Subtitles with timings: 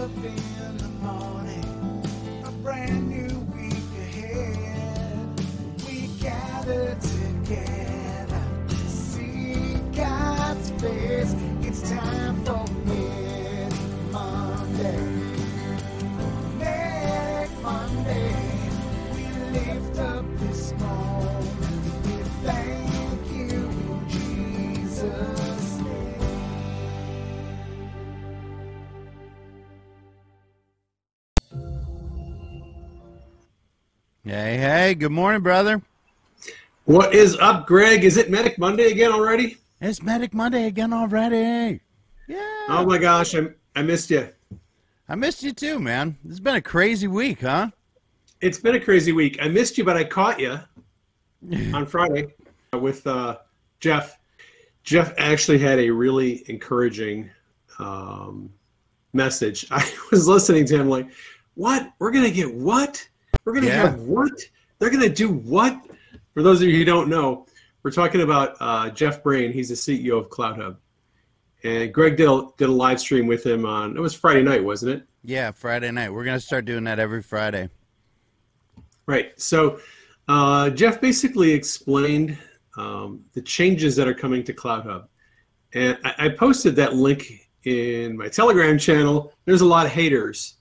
[0.00, 0.59] up in
[34.90, 35.80] Hey, good morning, brother.
[36.84, 38.02] What is up, Greg?
[38.02, 39.56] Is it Medic Monday again already?
[39.80, 41.78] It's Medic Monday again already.
[42.26, 42.40] Yeah.
[42.68, 44.28] Oh my gosh, I, I missed you.
[45.08, 46.18] I missed you too, man.
[46.28, 47.70] It's been a crazy week, huh?
[48.40, 49.38] It's been a crazy week.
[49.40, 50.58] I missed you, but I caught you
[51.72, 52.26] on Friday
[52.72, 53.38] with uh,
[53.78, 54.18] Jeff.
[54.82, 57.30] Jeff actually had a really encouraging
[57.78, 58.52] um,
[59.12, 59.68] message.
[59.70, 61.06] I was listening to him like,
[61.54, 61.92] "What?
[62.00, 63.08] We're gonna get what?
[63.44, 63.82] We're gonna Yeah.
[63.82, 64.32] have what?
[64.80, 65.80] They're gonna do what?"
[66.34, 67.46] For those of you who don't know,
[67.84, 69.52] we're talking about uh, Jeff Brain.
[69.52, 70.76] He's the CEO of CloudHub,
[71.62, 73.96] and Greg did a, did a live stream with him on.
[73.96, 75.02] It was Friday night, wasn't it?
[75.22, 76.12] Yeah, Friday night.
[76.12, 77.68] We're gonna start doing that every Friday.
[79.06, 79.38] Right.
[79.40, 79.80] So
[80.28, 82.38] uh, Jeff basically explained
[82.76, 85.06] um, the changes that are coming to CloudHub,
[85.74, 89.32] and I, I posted that link in my Telegram channel.
[89.44, 90.54] There's a lot of haters.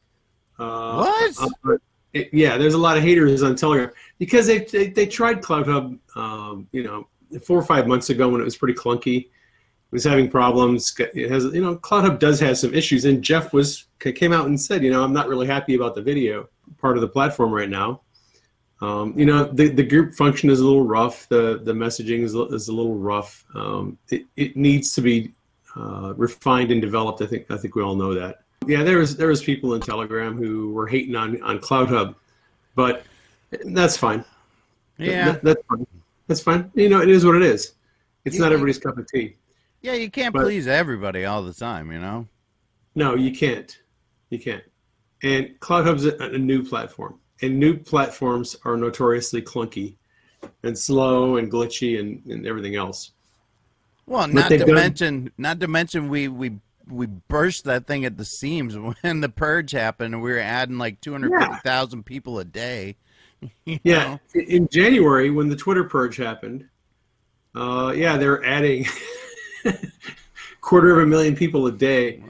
[0.58, 1.38] Uh, What?
[1.64, 1.80] on-
[2.12, 5.98] it- yeah, there's a lot of haters on Telegram because they they, they tried CloudHub,
[6.16, 7.08] um, you know,
[7.44, 9.26] four or five months ago when it was pretty clunky.
[9.26, 10.94] It was having problems.
[11.00, 14.60] It has, you know, CloudHub does have some issues, and Jeff was came out and
[14.60, 16.48] said, you know, I'm not really happy about the video
[16.78, 18.02] part of the platform right now.
[18.82, 21.28] Um, you know, the, the group function is a little rough.
[21.28, 23.46] The the messaging is, is a little rough.
[23.56, 25.34] Um, it, it needs to be
[25.76, 27.22] uh, refined and developed.
[27.22, 28.44] I think I think we all know that.
[28.68, 32.16] Yeah, there was there was people in Telegram who were hating on on CloudHub,
[32.76, 33.04] but
[33.66, 34.24] that's fine.
[34.98, 35.32] Yeah.
[35.34, 35.88] That- that's fine.
[36.28, 36.72] That's fine.
[36.76, 37.74] You know, it is what it is.
[38.26, 39.36] It's You- not everybody's cup of tea.
[39.82, 42.28] Yeah, you can't But- please everybody all the time, you know?
[42.96, 43.78] No, you can't.
[44.30, 44.64] You can't.
[45.24, 49.96] And CloudHub's a, a new platform, and new platforms are notoriously clunky
[50.64, 53.12] and slow and glitchy and, and everything else.
[54.06, 58.04] Well, But not to done- mention not to mention we we we burst that thing
[58.06, 62.46] at the seams when the purge happened and we were adding like 250,000 people a
[62.46, 62.96] day.
[63.84, 64.42] Yeah, know?
[64.42, 66.68] in January when the Twitter purge happened,
[67.56, 68.86] uh, yeah, they're adding
[70.62, 72.24] quarter of a million people a day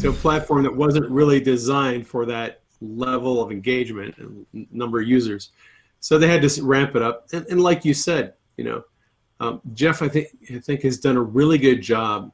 [0.00, 5.08] to a platform that wasn't really designed for that level of engagement and number of
[5.08, 5.50] users.
[6.00, 7.28] So they had to ramp it up.
[7.32, 8.84] And, and like you said, you know,
[9.40, 12.32] um, Jeff, I think I think has done a really good job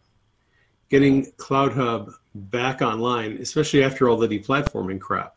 [0.90, 5.34] getting CloudHub back online, especially after all the deplatforming crap.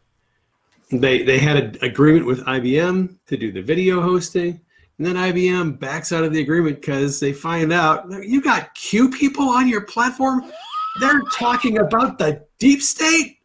[0.92, 4.60] They they had an agreement with IBM to do the video hosting,
[4.98, 9.10] and then IBM backs out of the agreement because they find out you got Q
[9.10, 10.52] people on your platform.
[11.00, 13.38] They're talking about the deep state.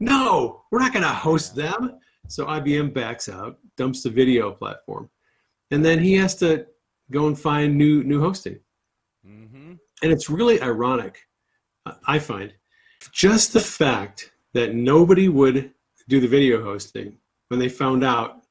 [0.00, 2.00] No, we're not going to host them.
[2.26, 5.08] So IBM backs out, dumps the video platform,
[5.70, 6.66] and then he has to
[7.12, 8.58] go and find new new hosting.
[9.24, 9.78] Mhm.
[10.02, 11.28] And it's really ironic,
[12.06, 12.52] I find,
[13.12, 15.72] just the fact that nobody would
[16.08, 17.16] do the video hosting
[17.48, 18.42] when they found out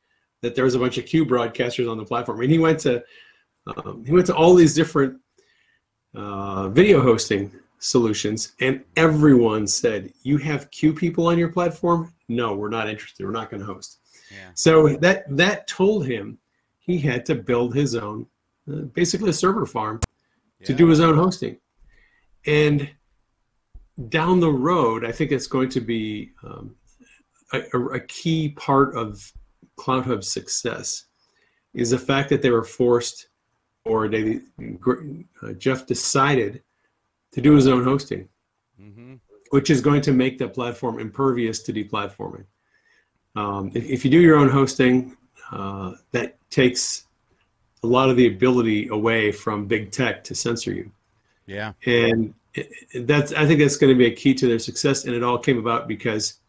[0.41, 2.41] that there was a bunch of Q broadcasters on the platform.
[2.41, 3.03] And he went to
[3.67, 5.19] um, he went to all these different
[6.15, 12.13] uh, video hosting solutions, and everyone said, "You have Q people on your platform?
[12.27, 13.25] No, we're not interested.
[13.25, 13.99] We're not going to host."
[14.31, 14.51] Yeah.
[14.53, 16.39] So that that told him
[16.79, 18.25] he had to build his own,
[18.71, 19.99] uh, basically a server farm
[20.63, 21.57] to do his own hosting.
[22.45, 22.89] And
[24.07, 26.75] down the road, I think it's going to be um,
[27.51, 29.31] a, a- key part of
[29.77, 31.05] CloudHub's success
[31.73, 33.27] is the fact that they were forced,
[33.85, 34.39] or they,
[35.43, 36.63] uh, Jeff decided
[37.33, 38.27] to do his own hosting,
[38.81, 39.19] Mhm.
[39.51, 42.45] which is going to make the platform impervious to deplatforming.
[43.35, 45.17] Um, if, if you do your own hosting,
[45.51, 47.05] uh, that takes
[47.83, 50.91] a lot of the ability away from big tech to censor you
[51.45, 51.73] Yeah.
[51.85, 55.05] and it- it- that's I think that's going to be a key to their success.
[55.05, 56.39] And it all came about because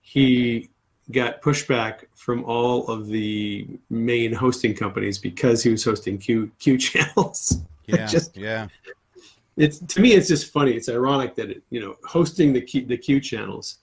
[0.00, 0.70] he
[1.12, 6.78] got pushback from all of the main hosting companies because he was hosting Q Q
[6.88, 7.60] channels.
[7.86, 8.06] Yeah.
[8.06, 8.68] Just- yeah.
[9.56, 10.72] It's to me, it's just funny.
[10.72, 13.78] It's ironic that it, you know hosting the Q, the Q channels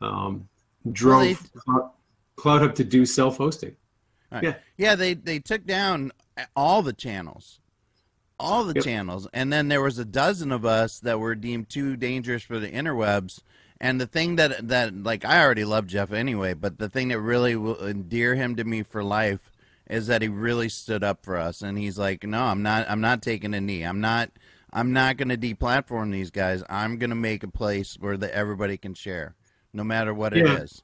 [0.00, 0.48] um,
[0.92, 1.90] drove they- Cloud,
[2.36, 3.76] CloudHub to do self hosting.
[4.32, 4.42] Right.
[4.44, 4.54] Yeah.
[4.78, 6.12] Yeah, they they took down
[6.56, 7.60] all the channels.
[8.38, 8.84] All the Yep.
[8.84, 12.58] channels and then there was a dozen of us that were deemed too dangerous for
[12.58, 13.40] the interwebs
[13.80, 17.20] and the thing that that like i already love jeff anyway but the thing that
[17.20, 19.52] really will endear him to me for life
[19.88, 23.00] is that he really stood up for us and he's like no i'm not i'm
[23.00, 24.30] not taking a knee i'm not
[24.72, 28.34] i'm not going to deplatform these guys i'm going to make a place where the,
[28.34, 29.36] everybody can share
[29.72, 30.56] no matter what Yeah.
[30.56, 30.82] it is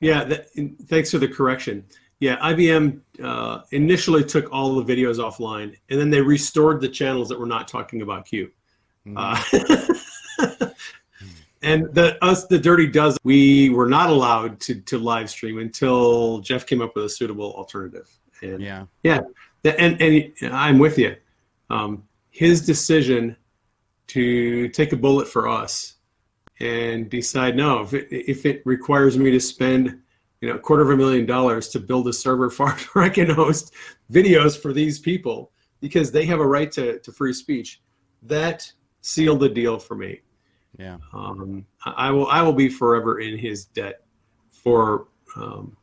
[0.00, 0.48] Yeah, that,
[0.88, 1.84] thanks for the correction.
[2.20, 7.30] Yeah, IBM uh, initially took all the videos offline, and then they restored the channels
[7.30, 8.50] that were not talking about Q.
[9.16, 9.42] Uh,
[11.62, 16.40] and the us, the Dirty Dozen, we were not allowed to to live stream until
[16.40, 18.08] Jeff came up with a suitable alternative.
[18.42, 19.20] And yeah yeah,
[19.64, 21.16] and and I'm with you.
[21.68, 23.36] Um, his decision
[24.08, 25.94] to take a bullet for us
[26.60, 30.00] and decide no, if it, if it requires me to spend
[30.40, 33.08] you know a quarter of a million dollars to build a server farm where I
[33.08, 33.74] can host
[34.12, 37.80] videos for these people because they have a right to, to free speech,
[38.22, 38.70] that
[39.00, 40.20] sealed the deal for me.
[40.78, 44.02] yeah Um, I will I will be forever in his debt
[44.48, 45.76] for um,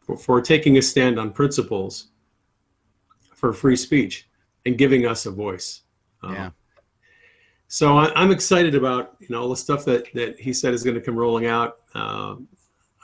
[0.00, 2.08] for, for taking a stand on principles
[3.34, 4.28] for free speech
[4.66, 5.82] and giving us a voice.
[6.22, 6.50] Um, yeah
[7.66, 10.82] So I, I'm excited about you know all the stuff that that he said is
[10.82, 11.78] going to come rolling out.
[11.94, 12.48] Um,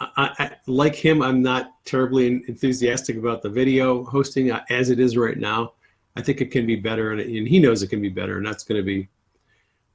[0.00, 5.00] I, I, like him, I'm not terribly enthusiastic about the video hosting uh, as it
[5.00, 5.73] is right now.
[6.17, 8.47] I think it can be better, and, and he knows it can be better, and
[8.47, 9.09] that's going to be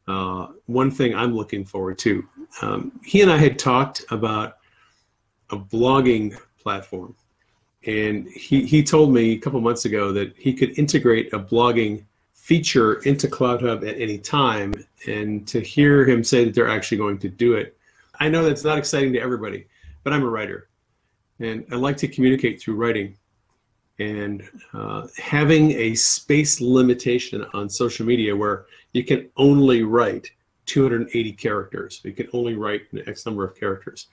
[0.08, 2.28] uh, one thing I'm looking forward to.
[2.62, 4.58] Um, he and I had talked about
[5.50, 7.16] a blogging platform,
[7.86, 12.06] and he, he told me a couple months ago that he could integrate a blogging
[12.34, 14.74] feature into CloudHub at any time.
[15.08, 17.78] And to hear him say that they're actually going to do it,
[18.20, 19.66] I know that's not exciting to everybody,
[20.04, 20.70] but I'm a writer,
[21.40, 23.18] and I like to communicate through writing.
[24.00, 30.32] And uh, having a space limitation on social media where you can only write
[30.66, 34.08] 280 characters, you can only write an X number of characters.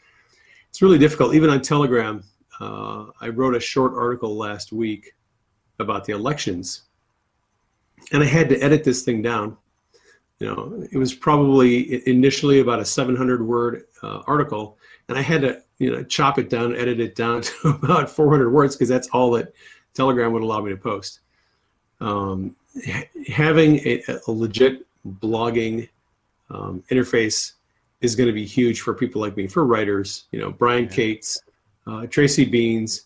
[0.69, 1.35] It's really difficult.
[1.35, 2.23] Even on Telegram,
[2.61, 5.15] uh, I wrote a short article last week
[5.79, 6.83] about the elections,
[8.13, 9.57] and I had to edit this thing down.
[10.39, 14.79] You know, it was probably initially about a 700 word uh, article,
[15.09, 18.50] and I had to you know chop it down, edit it down to about 400
[18.50, 19.53] words because that's all that
[19.94, 21.21] Telegram would allow me to post.
[22.00, 22.55] Um,
[22.87, 25.88] ha- having a, a legit blogging
[26.50, 27.55] um, interface
[28.00, 30.27] is going to be huge for people like me, for writers.
[30.31, 30.91] You know, Brian Yeah.
[30.91, 31.43] Cates,
[31.87, 33.03] uh, Tracy Beanz,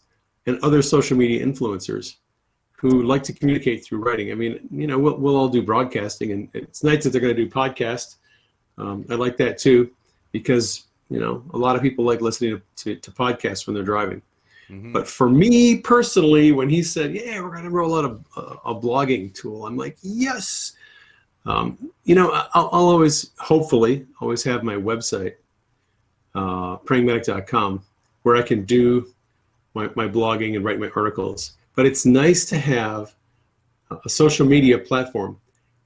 [0.46, 2.16] and other social media influencers
[2.76, 4.30] who like to communicate through writing.
[4.30, 7.34] I mean, you know, we'll, we'll all do broadcasting, and it's nice that they're going
[7.34, 8.16] to do podcasts.
[8.76, 9.90] Um, I like that too,
[10.32, 13.84] because you know a lot of people like listening to, to, to podcasts when they're
[13.84, 14.22] driving.
[14.70, 14.92] Mhm.
[14.92, 18.74] But for me personally, when he said, "Yeah, we're going to roll out a, a,
[18.74, 20.72] blogging tool," I'm like, "Yes."
[21.46, 25.34] Um, you know, I'll, I'll always, hopefully, always have my website,
[26.34, 27.82] uh, prayingmedic.com,
[28.22, 29.12] where I can do
[29.74, 31.52] my, my blogging and write my articles.
[31.74, 33.14] But it's nice to have
[34.04, 35.38] a social media platform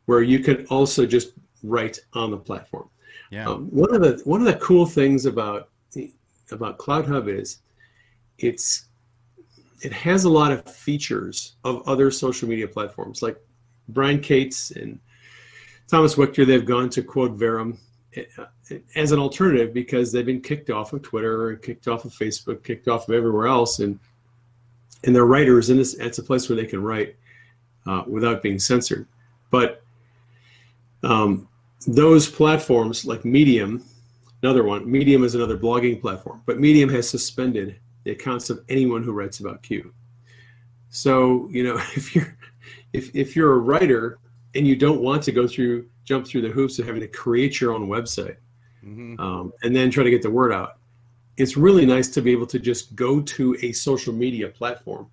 [0.06, 1.32] where you can also just
[1.62, 2.88] write on the platform.
[3.30, 5.68] Yeah Um, one of the one of the cool things about
[6.50, 7.58] about CloudHub is
[8.38, 8.86] it's
[9.82, 13.36] it has a lot of features of other social media platforms like
[13.88, 14.98] Brian Cates and
[15.88, 16.46] Thomas Wictor.
[16.46, 17.78] They've gone to Quote Verum
[18.16, 18.44] uh,
[18.96, 22.88] as an alternative because they've been kicked off of Twitter, kicked off of Facebook, kicked
[22.88, 23.98] off of everywhere else, and
[25.04, 27.14] and they're writers, and it's, it's a place where they can write
[27.86, 29.06] uh, without being censored.
[29.50, 29.82] But
[31.02, 31.48] um,
[31.86, 33.84] those platforms like Medium,
[34.42, 39.02] another one, Medium is another blogging platform, but Medium has suspended the accounts of anyone
[39.02, 39.92] who writes about Q.
[40.90, 42.36] So, you know, if you're
[42.92, 44.18] if, if you're a writer
[44.54, 47.60] and you don't want to go through jump through the hoops of having to create
[47.60, 48.36] your own website
[48.84, 49.18] Mhm.
[49.20, 50.78] um, and then try to get the word out,
[51.36, 55.08] it's really nice to be able to just go to a social media platform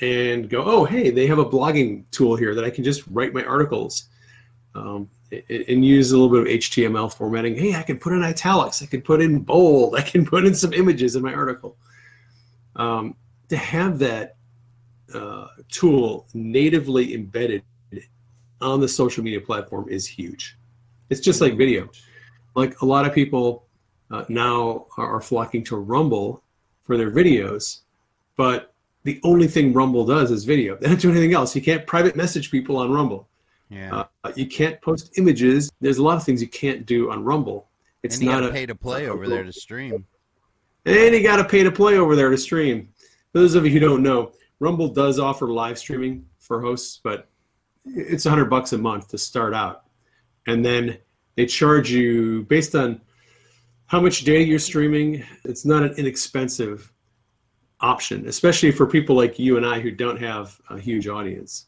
[0.00, 3.34] and go, oh, hey, they have a blogging tool here that I can just write
[3.34, 4.08] my articles
[4.74, 7.56] um, and use a little bit of HTML formatting.
[7.56, 10.54] Hey, I can put in italics, I can put in bold, I can put in
[10.54, 11.76] some images in my article.
[12.76, 13.16] Um,
[13.48, 14.36] to have that
[15.14, 17.62] uh, tool natively embedded
[18.60, 20.56] on the social media platform is huge.
[21.10, 21.88] It's just like video.
[22.54, 23.66] Like a lot of people
[24.10, 26.42] uh, now are, are flocking to Rumble
[26.84, 27.80] for their videos,
[28.36, 30.76] but the only thing Rumble does is video.
[30.80, 31.54] They don't do anything else.
[31.54, 33.28] You can't private message people on Rumble.
[33.70, 35.70] Yeah Uh, you can't post images.
[35.80, 37.68] There's a lot of things you can't do on Rumble.
[38.02, 40.06] It's and you not a pay to play a- over there to stream
[40.84, 42.88] and you got to pay to play over there to stream.
[43.32, 47.28] For those of you who don't know, Rumble does offer live streaming for hosts, but
[47.84, 49.84] it's a hundred bucks a month to start out,
[50.46, 50.98] and then
[51.36, 53.00] they charge you based on
[53.86, 55.24] how much data you're streaming.
[55.44, 56.92] It's not an inexpensive
[57.80, 61.66] option, especially for people like you and I who don't have a huge audience.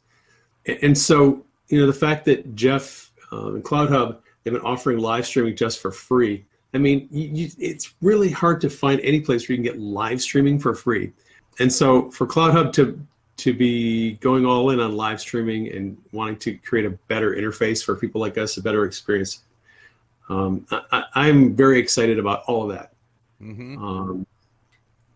[0.83, 5.27] And so, you know, the fact that Jeff um, and CloudHub they've been offering live
[5.27, 6.45] streaming just for free.
[6.73, 9.81] I mean, you, you, it's really hard to find any place where you can get
[9.81, 11.13] live streaming for free.
[11.59, 13.01] And so, for CloudHub to
[13.39, 17.83] to be going all in on live streaming and wanting to create a better interface
[17.83, 19.45] for people like us, a better experience,
[20.29, 22.93] um, I, I'm very excited about all of that.
[23.39, 24.27] hmm Um,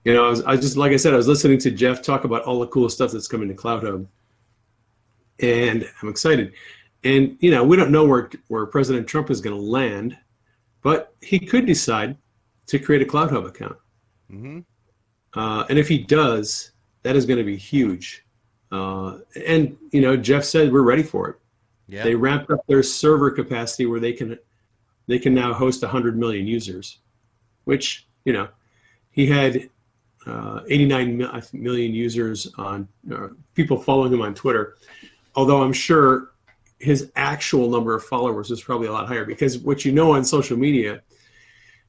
[0.04, 2.02] you know, I was, I was just like I said, I was listening to Jeff
[2.02, 4.06] talk about all the cool stuff that's coming to Cloud Hub,
[5.40, 6.52] and I'm excited.
[7.02, 10.16] And you know, we don't know where where President Trump is going to land,
[10.82, 12.16] but he could decide
[12.66, 13.76] to create a Cloud Hub account.
[14.30, 14.60] hmm
[15.34, 16.72] Uh, and if he does,
[17.02, 18.24] that is going to be huge.
[18.72, 21.36] Uh, and you know, Jeff said we're ready for it.
[21.86, 22.04] Yeah.
[22.04, 24.38] They ramped up their server capacity where they can
[25.06, 26.98] they can now host 100 million users,
[27.64, 28.48] which you know
[29.10, 29.68] he had
[30.26, 34.76] uh, 89 mil- million users on uh, people following him on Twitter.
[35.36, 36.32] Although I'm sure
[36.78, 40.24] his actual number of followers is probably a lot higher because what you know on
[40.24, 41.02] social media,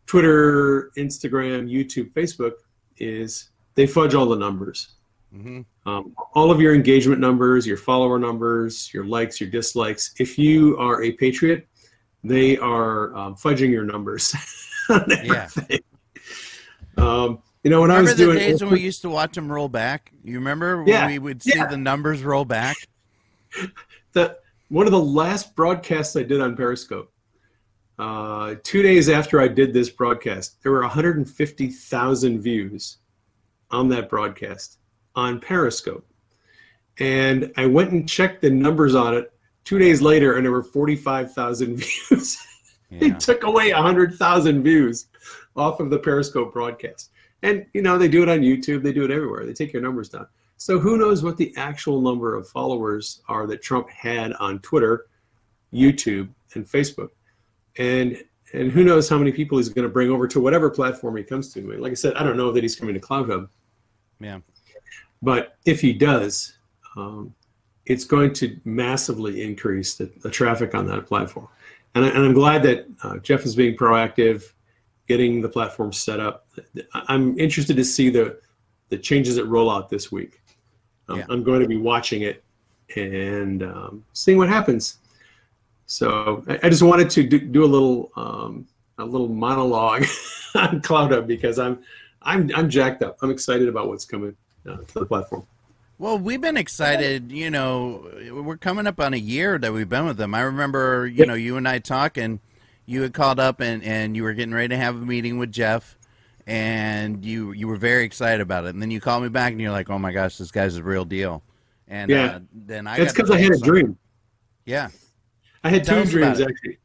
[0.06, 2.54] Twitter, Instagram, YouTube, Facebook,
[2.98, 4.96] is they fudge all the numbers.
[5.34, 10.14] hmm Um, all of your engagement numbers, your follower numbers, your likes, your dislikes.
[10.20, 11.68] If you are a patriot,
[12.24, 14.34] they are um, fudging your numbers
[15.24, 15.50] Yeah.
[16.98, 19.34] Um, you know, when I Remember was the doing days when we used to watch
[19.36, 20.12] them roll back?
[20.24, 21.66] You remember when Yeah, we would see yeah.
[21.66, 22.78] the numbers roll back?
[24.14, 24.38] The
[24.70, 27.12] one of the last broadcasts I did on Periscope.
[27.98, 32.98] Uh, two days after I did this broadcast, there were 150,000 views
[33.72, 34.80] on that broadcast
[35.16, 36.06] on Periscope.
[37.00, 39.32] And I went and checked the numbers on it
[39.64, 41.76] two days later, and there were 45,000
[42.10, 42.38] views.
[42.92, 43.16] they Yeah.
[43.18, 45.08] took away 100,000 views
[45.56, 47.12] off of the Periscope broadcast.
[47.44, 49.46] And, you know, they do it on YouTube, they do it everywhere.
[49.46, 50.28] They take your numbers down.
[50.58, 55.08] So who knows what the actual number of followers are that Trump had on Twitter,
[55.74, 57.10] YouTube, and Facebook.
[57.78, 61.18] And and who knows how many people he's going to bring over to whatever platform
[61.18, 61.62] he comes to.
[61.78, 63.50] Like I said, I don't know that he's coming to Cloud Hub,
[64.22, 64.40] Yeah.
[65.22, 66.58] but if he does,
[66.96, 67.34] um,
[67.86, 71.50] it's going to massively increase the, the traffic on that platform.
[71.96, 74.44] And, I, and I'm glad that uh, Jeff is being proactive,
[75.08, 76.48] getting the platform set up.
[76.94, 78.40] I'm interested to see the
[78.90, 80.40] the changes that roll out this week.
[81.10, 81.26] Um, Yeah.
[81.30, 82.44] I'm going to be watching it
[82.96, 84.98] and um, seeing what happens.
[85.86, 90.06] So I, I just wanted to do, do a little um, a little monologue
[90.56, 91.80] on Cloud Hub because I'm
[92.22, 93.18] I'm I'm jacked up.
[93.22, 94.36] I'm excited about what's coming
[94.68, 95.46] uh, to the platform.
[95.98, 97.32] Well, we've been excited.
[97.32, 100.36] You know, we're coming up on a year that we've been with them.
[100.36, 102.42] I remember, you know, you and I talking.
[102.86, 105.52] You had called up and, and you were getting ready to have a meeting with
[105.52, 105.98] Jeff,
[106.48, 108.70] and you you were very excited about it.
[108.70, 110.84] And then you called me back and you're like, "Oh my gosh, this guy's a
[110.84, 111.44] real deal."
[111.88, 112.25] And Yeah.
[112.25, 113.70] uh, then I to because I had a something.
[113.70, 113.98] dream.
[114.66, 114.90] Yeah.
[115.64, 116.78] I had Tell two dreams actually.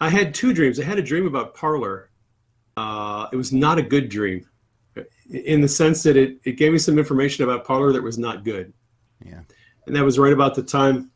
[0.00, 0.80] I had two dreams.
[0.80, 2.10] I had a dream about Parler.
[2.76, 4.46] Uh, it was not a good dream,
[5.30, 8.42] in the sense that it, it gave me some information about Parler that was not
[8.44, 8.72] good.
[9.24, 9.40] Yeah.
[9.86, 11.10] And that was right about the time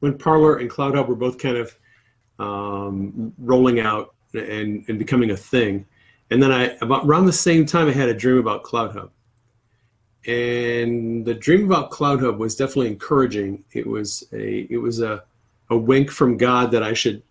[0.00, 1.78] when Parler and Cloud Hub were both kind of
[2.38, 5.86] um, rolling out and, and becoming a thing.
[6.32, 9.10] And then I about around the same time I had a dream about Cloud Hub.
[10.26, 13.64] And the dream about Cloud Hub was definitely encouraging.
[13.72, 15.24] It was a it was a,
[15.68, 17.22] a wink from God that I should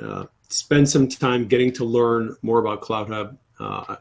[0.00, 3.36] uh, spend some time getting to learn more about Cloud Hub.
[3.58, 3.96] Uh,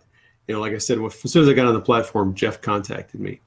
[0.48, 3.20] you know, like I said, as soon as I got on the platform, Jeff contacted
[3.20, 3.40] me,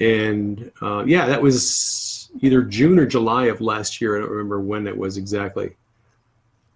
[0.00, 4.16] and uh, yeah, that was either June or July of last year.
[4.16, 5.76] I don't remember when it was exactly,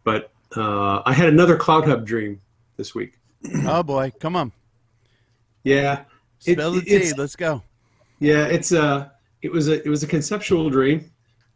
[0.05, 2.43] but uh, I had another Cloud Hub dream
[2.79, 3.19] this week.
[3.67, 4.53] Oh boy, come on,
[5.63, 6.05] Yeah,
[6.47, 7.13] It- the tea.
[7.13, 7.63] Let's go.
[8.21, 11.11] Yeah, it's a it was a it was a conceptual dream,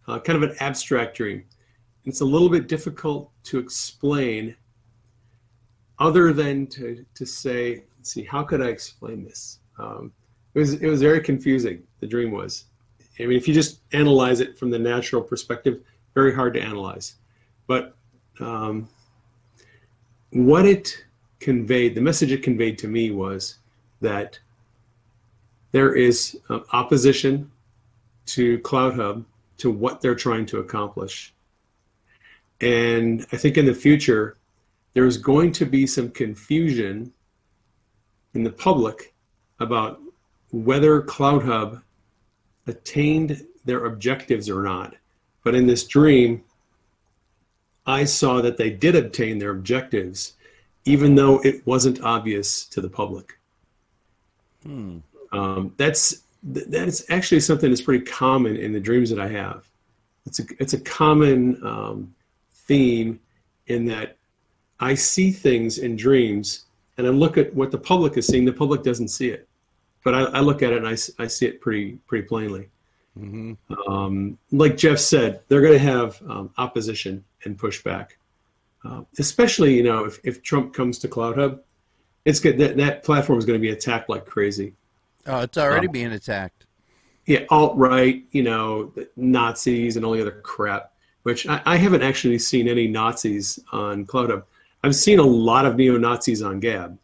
[0.06, 1.44] uh, kind of an abstract dream.
[2.04, 4.54] It's a little bit difficult to explain,
[5.98, 9.58] other than to to say, let's see, how could I explain this?
[9.78, 10.12] Um,
[10.54, 11.82] it was it was very confusing.
[12.00, 12.66] The dream was.
[13.18, 15.80] I mean, if you just analyze it from the natural perspective,
[16.14, 17.16] very hard to analyze.
[17.66, 17.96] But
[18.40, 18.88] um,
[20.30, 21.04] what it
[21.42, 23.58] conveyed, the message it conveyed to me was
[24.00, 24.38] that
[25.72, 27.50] there is uh, opposition
[28.26, 29.24] to Cloud Hub
[29.58, 31.34] to what they're trying to accomplish.
[32.60, 34.36] And I think in the future,
[34.94, 37.12] there's going to be some confusion
[38.34, 39.14] in the public
[39.58, 40.00] about
[40.50, 41.82] whether Cloud Hub
[42.66, 44.94] attained their objectives or not.
[45.44, 46.44] But in this dream,
[47.86, 50.34] I saw that they did obtain their objectives,
[50.84, 53.38] even though it wasn't obvious to the public.
[55.32, 59.68] Um, that's that's actually something that's pretty common in the dreams that I have.
[60.26, 62.14] It's a it's a common um,
[62.52, 63.20] theme
[63.66, 64.16] in that
[64.80, 66.64] I see things in dreams
[66.98, 68.44] and I look at what the public is seeing.
[68.44, 69.48] The public doesn't see it,
[70.04, 72.68] but I, I look at it and I, I see it pretty pretty plainly.
[73.88, 78.12] Um, like Jeff said, they're going to have um, opposition and pushback,
[78.84, 81.60] uh, especially you know if, if Trump comes to Cloud Hub,
[82.24, 84.74] it's good that that platform is going to be attacked like crazy.
[85.26, 86.66] Oh, it's already Um, being attacked.
[87.26, 90.92] Yeah, alt right, you know, the Nazis and all the other crap.
[91.22, 94.44] Which I, I haven't actually seen any Nazis on Cloud Hub.
[94.82, 96.98] I've seen a lot of neo Nazis on Gab.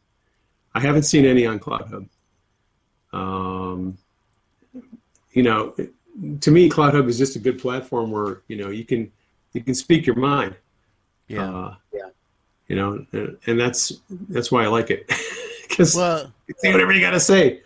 [0.74, 2.08] I haven't seen any on Cloud Hub.
[3.12, 3.98] Um,
[5.32, 5.74] you know,
[6.40, 9.12] to me, Cloud Hub is just a good platform where you know you can
[9.52, 10.56] you can speak your mind.
[11.28, 11.50] Yeah.
[11.50, 12.08] Uh, yeah.
[12.68, 13.92] You know, and, and that's
[14.28, 15.10] that's why I like it
[15.68, 17.60] because well, say whatever you got to say.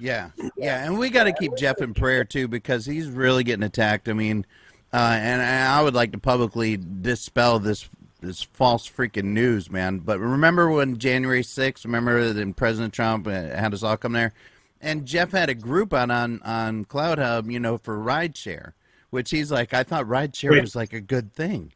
[0.00, 3.64] Yeah, yeah, and we got to keep Jeff in prayer too because he's really getting
[3.64, 4.08] attacked.
[4.08, 4.46] I mean,
[4.92, 7.88] uh, and I would like to publicly dispel this
[8.20, 9.98] this false freaking news, man.
[9.98, 11.84] But remember when January sixth?
[11.84, 14.32] Remember when President Trump uh, had us all come there,
[14.80, 18.72] and Jeff had a group out on on Cloud Hub, you know, for rideshare,
[19.10, 20.62] which he's like, I thought rideshare Right.
[20.62, 21.72] was like a good thing.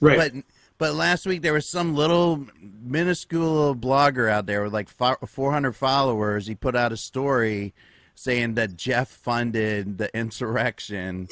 [0.00, 0.18] Right.
[0.18, 0.44] But
[0.84, 2.46] but last week there was some little
[2.82, 6.46] minuscule blogger out there with like 400 followers.
[6.46, 7.72] He put out a story
[8.14, 11.28] saying that Jeff funded the insurrection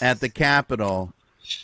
[0.00, 1.12] at the Capitol,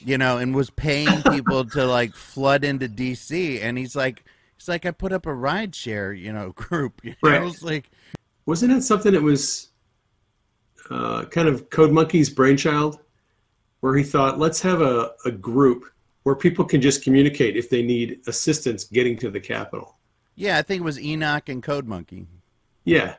[0.00, 3.62] you know, and was paying people to like flood into DC.
[3.62, 4.23] And he's like,
[4.59, 7.00] he's like, I put up a ride share, you know, group.
[7.02, 7.43] You know, Right.
[7.43, 7.91] it's like,
[8.45, 9.71] Wasn't it something that was
[10.91, 12.99] uh, kind of Code Monkey's brainchild,
[13.80, 15.86] where he thought, let's have a, a group
[16.23, 19.97] where people can just communicate if they need assistance getting to the Capitol.
[20.37, 22.26] yeah, I think it was Enoch and Code Monkey.
[22.85, 23.17] Yeah,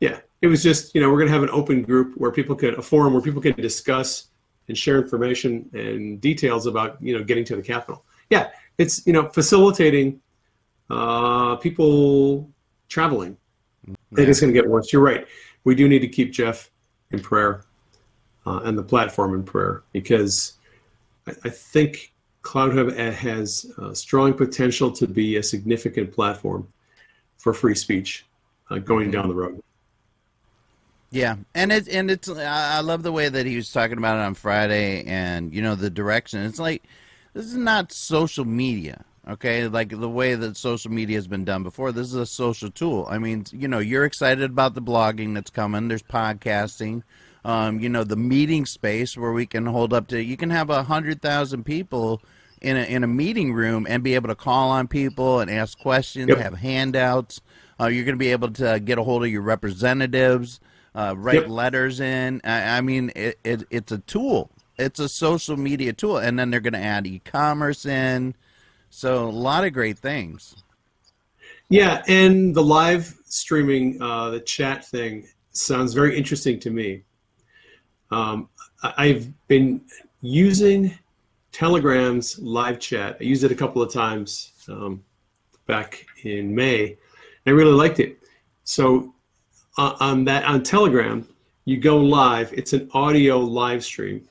[0.00, 0.20] yeah.
[0.42, 2.74] It was just you know we're going to have an open group where people could
[2.74, 4.28] a forum where people can discuss
[4.68, 8.04] and share information and details about you know getting to the Capitol.
[8.30, 10.20] Yeah, it's you know facilitating
[10.88, 12.50] uh, people
[12.88, 13.36] traveling.
[13.88, 14.92] I think it's going to get worse.
[14.92, 15.26] You're right.
[15.64, 16.70] We do need to keep Jeff
[17.10, 17.64] in prayer
[18.46, 20.54] uh, and the platform in prayer because
[21.26, 22.09] I, I think
[22.42, 26.68] Cloud Hub has uh, strong potential to be a significant platform
[27.36, 28.26] for free speech
[28.70, 29.62] uh, going down the road.
[31.10, 34.22] Yeah, and it's and it's I love the way that he was talking about it
[34.22, 36.44] on Friday, and you know the direction.
[36.44, 36.84] It's like
[37.34, 39.66] this is not social media, okay?
[39.66, 41.90] Like the way that social media has been done before.
[41.90, 43.06] This is a social tool.
[43.10, 45.88] I mean, you know, you're excited about the blogging that's coming.
[45.88, 47.02] There's podcasting.
[47.44, 50.22] Um, you know, the meeting space where we can hold up to.
[50.22, 52.22] You can have a hundred thousand people
[52.60, 55.78] in a in a meeting room and be able to call on people and ask
[55.78, 56.28] questions.
[56.28, 56.38] Yep.
[56.38, 57.40] Have handouts.
[57.80, 60.60] Uh, you're going to be able to get a hold of your representatives
[60.94, 61.48] uh, write Yep.
[61.48, 62.40] letters in.
[62.44, 64.50] I, I mean, it, it, it's a tool.
[64.78, 68.34] It's a social media tool, and then they're going to add e-commerce in.
[68.88, 70.56] So a lot of great things.
[71.68, 77.04] Yeah, and the live streaming, uh, the chat thing sounds very interesting to me.
[78.10, 78.48] Um,
[78.82, 79.82] I've been
[80.20, 80.98] using
[81.52, 83.16] Telegram's live chat.
[83.20, 85.02] I used it a couple of times um,
[85.66, 86.96] back in May.
[87.46, 88.18] I really liked it.
[88.64, 89.14] So
[89.78, 91.26] uh, on that on Telegram,
[91.64, 92.52] you go live.
[92.52, 94.28] It's an audio live stream,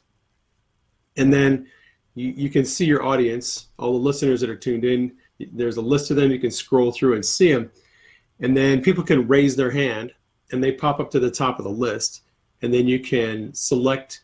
[1.18, 1.68] and then
[2.15, 5.13] you, you can see your audience, all the listeners that are tuned in.
[5.54, 6.32] There's a list of them.
[6.32, 7.72] You can scroll through and see them,
[8.39, 10.13] and then people can raise their hand,
[10.52, 12.24] and they pop up to the top of the list,
[12.62, 14.24] and then you can select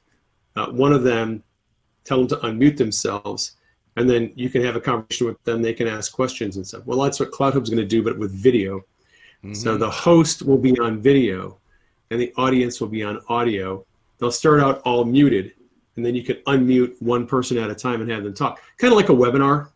[0.56, 1.44] uh, one of them,
[2.04, 3.58] tell them to unmute themselves,
[3.98, 5.62] and then you can have a conversation with them.
[5.62, 6.86] They can ask questions and stuff.
[6.86, 8.84] Well, that's what Cloud is going to do, but with video.
[9.54, 11.60] So the host will be on video,
[12.10, 13.86] and the audience will be on audio.
[14.18, 15.54] They'll start out all muted,
[15.96, 18.92] and then you can unmute one person at a time and have them talk, kind
[18.92, 19.70] of like a webinar.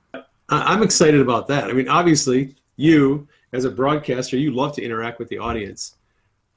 [0.50, 1.66] I'm excited about that.
[1.66, 5.98] I mean, obviously, you as a broadcaster, you love to interact with the audience.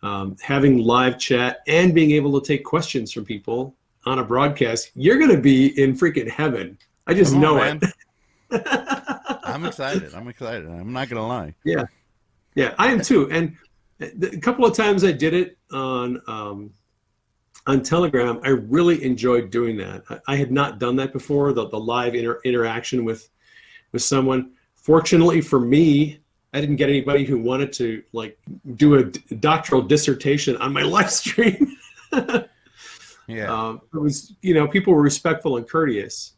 [0.02, 4.90] Um, having live chat and being able to take questions from people on a broadcast,
[4.94, 6.76] you're going to be in freaking heaven.
[7.06, 7.80] I just on, know man.
[8.50, 8.62] it.
[9.44, 10.14] I'm excited.
[10.14, 10.66] I'm excited.
[10.66, 11.54] I'm not going to lie.
[11.64, 11.84] Yeah,
[12.54, 13.30] yeah, I am too.
[13.30, 13.56] And
[14.00, 16.72] a couple of times I did it on um,
[17.66, 18.40] on Telegram.
[18.44, 20.02] I really enjoyed doing that.
[20.10, 21.52] I, I had not done that before.
[21.52, 23.28] The, the live inter- interaction with
[23.92, 24.52] with someone.
[24.74, 26.21] Fortunately for me,
[26.52, 28.38] I didn't get anybody who wanted to like
[28.76, 31.76] do a doctoral dissertation on my live stream.
[32.12, 32.44] Yeah.
[33.28, 36.34] Um, it was, you know, people were respectful and courteous,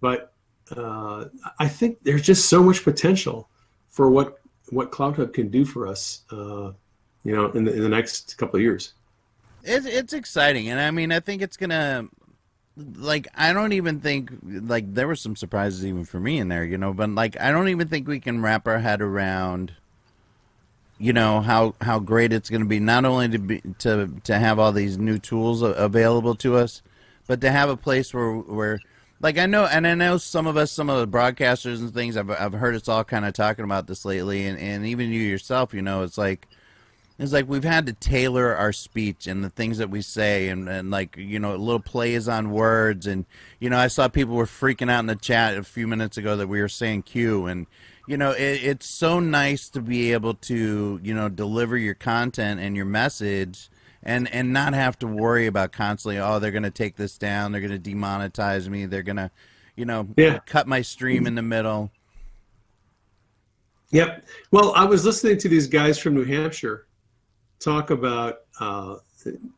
[0.00, 0.32] but
[0.76, 1.24] uh,
[1.58, 3.48] I think there's just so much potential
[3.88, 6.72] for what what Cloud Hub can do for us, uh,
[7.24, 8.92] you know, in the in the next couple of years.
[9.62, 12.08] It's it's exciting, and I mean, I think it's gonna.
[12.76, 16.64] Like I don't even think like there were some surprises even for me in there,
[16.64, 16.92] you know.
[16.92, 19.72] But like I don't even think we can wrap our head around,
[20.98, 22.80] you know, how how great it's going to be.
[22.80, 26.82] Not only to be to to have all these new tools available to us,
[27.26, 28.80] but to have a place where where
[29.20, 32.16] like I know, and I know some of us, some of the broadcasters and things.
[32.16, 35.20] I've I've heard us all kind of talking about this lately, and and even you
[35.20, 36.48] yourself, you know, it's like
[37.20, 40.68] it's like we've had to tailor our speech and the things that we say and,
[40.68, 43.26] and like you know little plays on words and
[43.58, 46.36] you know i saw people were freaking out in the chat a few minutes ago
[46.36, 47.66] that we were saying q and
[48.08, 52.58] you know it, it's so nice to be able to you know deliver your content
[52.58, 53.68] and your message
[54.02, 57.52] and and not have to worry about constantly oh they're going to take this down
[57.52, 59.30] they're going to demonetize me they're going to
[59.76, 60.38] you know Yeah.
[60.46, 61.90] cut my stream in the middle
[63.92, 64.24] Yep.
[64.52, 66.86] Well, I was listening to these guys from New Hampshire
[67.60, 68.96] talk about, uh,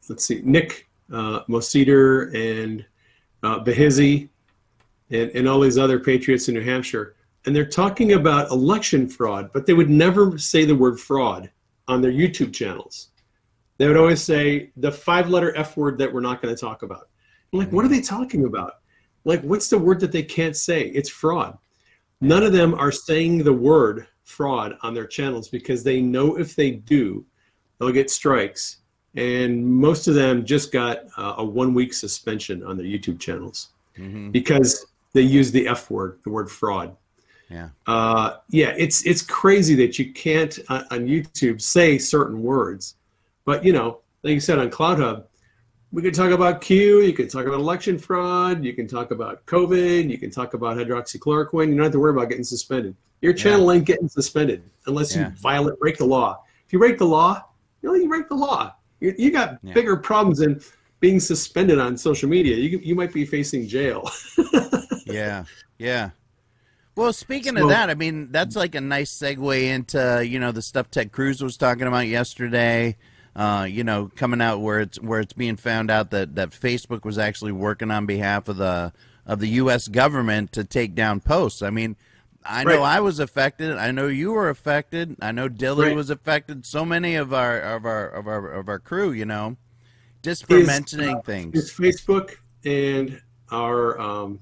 [0.08, 2.84] let's see, Nick uh, Moseder and
[3.42, 4.28] uh, Behizzi
[5.10, 7.16] and, and all these other patriots in New Hampshire.
[7.44, 11.50] And they're talking about election fraud, but they would never say the word fraud
[11.88, 13.08] on their YouTube channels.
[13.78, 16.82] They would always say the five letter F word that we're not going to talk
[16.82, 17.08] about.
[17.52, 18.74] I'm like, what are they talking about?
[19.24, 20.82] Like, what's the word that they can't say?
[20.88, 21.58] It's fraud.
[22.20, 26.54] None of them are saying the word fraud on their channels because they know if
[26.54, 27.26] they do,
[27.78, 28.78] they'll get strikes.
[29.14, 33.68] And most of them just got uh, a one week suspension on their YouTube channels
[33.96, 36.96] hmm because they use the F word, the word fraud.
[37.50, 42.94] yeah Uh, yeah, it's it's crazy that you can't uh, on YouTube say certain words,
[43.44, 45.26] but you know, like you said on Cloud Hub,
[45.90, 49.44] we could talk about Q, you can talk about election fraud, you can talk about
[49.44, 51.68] COVID, you can talk about hydroxychloroquine.
[51.68, 52.96] You don't have to worry about getting suspended.
[53.20, 55.28] Your channel ain't getting suspended unless Yeah.
[55.28, 56.40] you violate break the law.
[56.66, 57.44] If you break the law,
[57.82, 58.74] you know you break the law.
[59.00, 59.72] You, you got Yeah.
[59.74, 60.60] bigger problems than
[61.00, 62.56] being suspended on social media.
[62.56, 64.08] You you might be facing jail.
[65.06, 65.44] yeah
[65.78, 66.10] yeah
[66.94, 70.52] well speaking So- of that i mean that's like a nice segue into you know
[70.52, 72.96] the stuff ted cruz was talking about yesterday
[73.34, 77.04] uh, you know coming out where it's where it's being found out that that facebook
[77.04, 78.92] was actually working on behalf of the
[79.26, 81.96] of the us government to take down posts i mean
[82.44, 82.96] I know Right.
[82.96, 83.76] I was affected.
[83.76, 85.16] I know you were affected.
[85.20, 85.96] I know Dilly Right.
[85.96, 86.66] was affected.
[86.66, 89.56] So many of our of our of our of our crew, you know,
[90.22, 91.56] just for Is, mentioning uh, things.
[91.56, 94.40] Is Facebook and our um,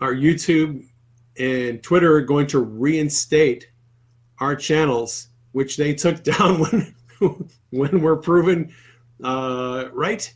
[0.00, 0.86] our YouTube
[1.38, 3.70] and Twitter are going to reinstate
[4.38, 6.94] our channels, which they took down when
[7.70, 8.72] when we're proven
[9.22, 10.32] uh, right,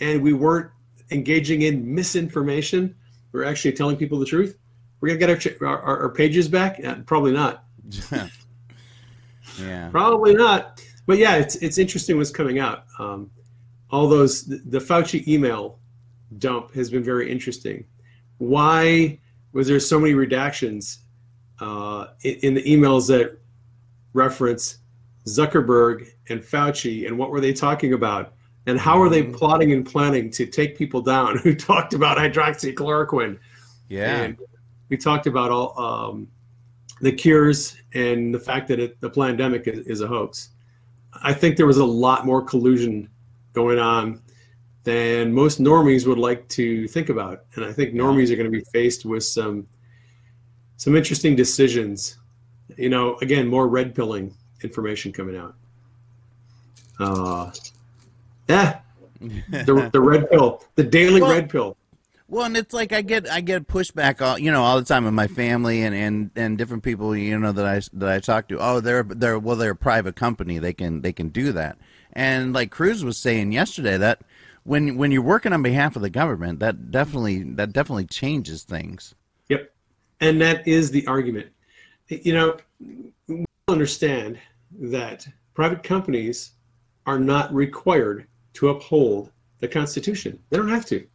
[0.00, 0.70] and we weren't
[1.10, 2.94] engaging in misinformation.
[3.32, 4.56] We're actually telling people the truth.
[5.00, 6.82] We're gonna get our our, our, our pages back?
[6.84, 7.64] Uh, probably not.
[9.60, 9.88] yeah.
[9.90, 10.82] Probably not.
[11.06, 12.84] But yeah, it's it's interesting what's coming out.
[12.98, 13.30] Um,
[13.90, 15.78] all those the, the Fauci email
[16.38, 17.84] dump has been very interesting.
[18.38, 19.18] Why
[19.52, 20.98] was there so many redactions
[21.60, 23.38] uh, in, in the emails that
[24.12, 24.78] reference
[25.26, 28.34] Zuckerberg and Fauci, and what were they talking about?
[28.66, 29.34] And how are they Mhm.
[29.34, 33.38] plotting and planning to take people down who talked about hydroxychloroquine?
[33.88, 34.22] Yeah.
[34.22, 34.36] And
[34.88, 36.28] we talked about all um,
[37.00, 40.50] the cures and the fact that it, the pandemic is, is a hoax.
[41.22, 43.08] I think there was a lot more collusion
[43.52, 44.20] going on
[44.84, 48.56] than most normies would like to think about, and I think normies are going to
[48.56, 49.66] be faced with some
[50.76, 52.18] some interesting decisions.
[52.76, 55.54] You know, again, more red pilling information coming out.
[57.00, 57.50] Uh,
[58.48, 58.80] yeah,
[59.20, 61.76] the, the red pill, the daily Well- red pill.
[62.30, 65.06] Well, and it's like I get I get pushback all you know all the time
[65.06, 68.48] with my family and, and, and different people you know that I that I talk
[68.48, 68.58] to.
[68.60, 70.58] Oh, they're they're well they're a private company.
[70.58, 71.78] They can they can do that.
[72.12, 74.20] And like Cruz was saying yesterday that
[74.64, 79.14] when when you're working on behalf of the government, that definitely that definitely changes things.
[79.48, 79.72] Yep.
[80.20, 81.48] And that is the argument.
[82.08, 82.56] You know,
[83.26, 84.38] we understand
[84.78, 86.52] that private companies
[87.06, 90.38] are not required to uphold the Constitution.
[90.50, 91.06] They don't have to.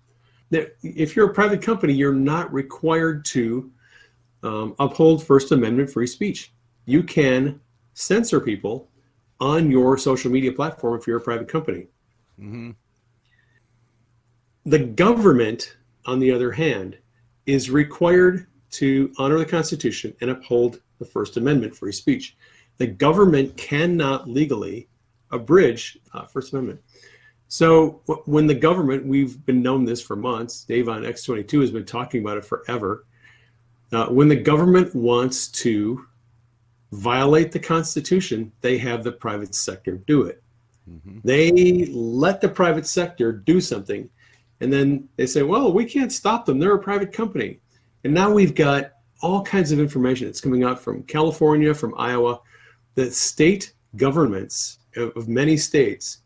[0.54, 3.72] That- If you're a private company, you're not required to
[4.44, 6.54] um, uphold First Amendment free speech.
[6.86, 7.60] You can
[7.96, 8.89] censor people
[9.39, 11.88] on your social media platform if you're a private company.
[12.38, 12.72] hmm
[14.66, 16.98] The government, on the other hand,
[17.46, 22.36] is required to honor the Constitution and uphold the First Amendment, free speech.
[22.78, 24.88] The government cannot legally
[25.32, 26.82] abridge uh, First Amendment.
[27.48, 30.64] So when the government, we've been known this for months.
[30.64, 33.06] Dave on X22 has been talking about it forever.
[33.92, 36.06] Uh, when the government wants to
[36.92, 40.42] violate the Constitution, they have the private sector do it.
[40.90, 41.22] Mhm.
[41.24, 44.10] They let the private sector do something,
[44.60, 46.60] and then they say, "Well, we can't stop them.
[46.60, 47.60] They're a private company."
[48.04, 52.42] And now we've got all kinds of information that's coming out from California, from Iowa,
[52.96, 56.20] that state governments of many states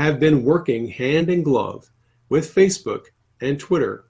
[0.00, 1.90] have been working hand in glove
[2.28, 3.06] with Facebook
[3.40, 4.04] and Twitter,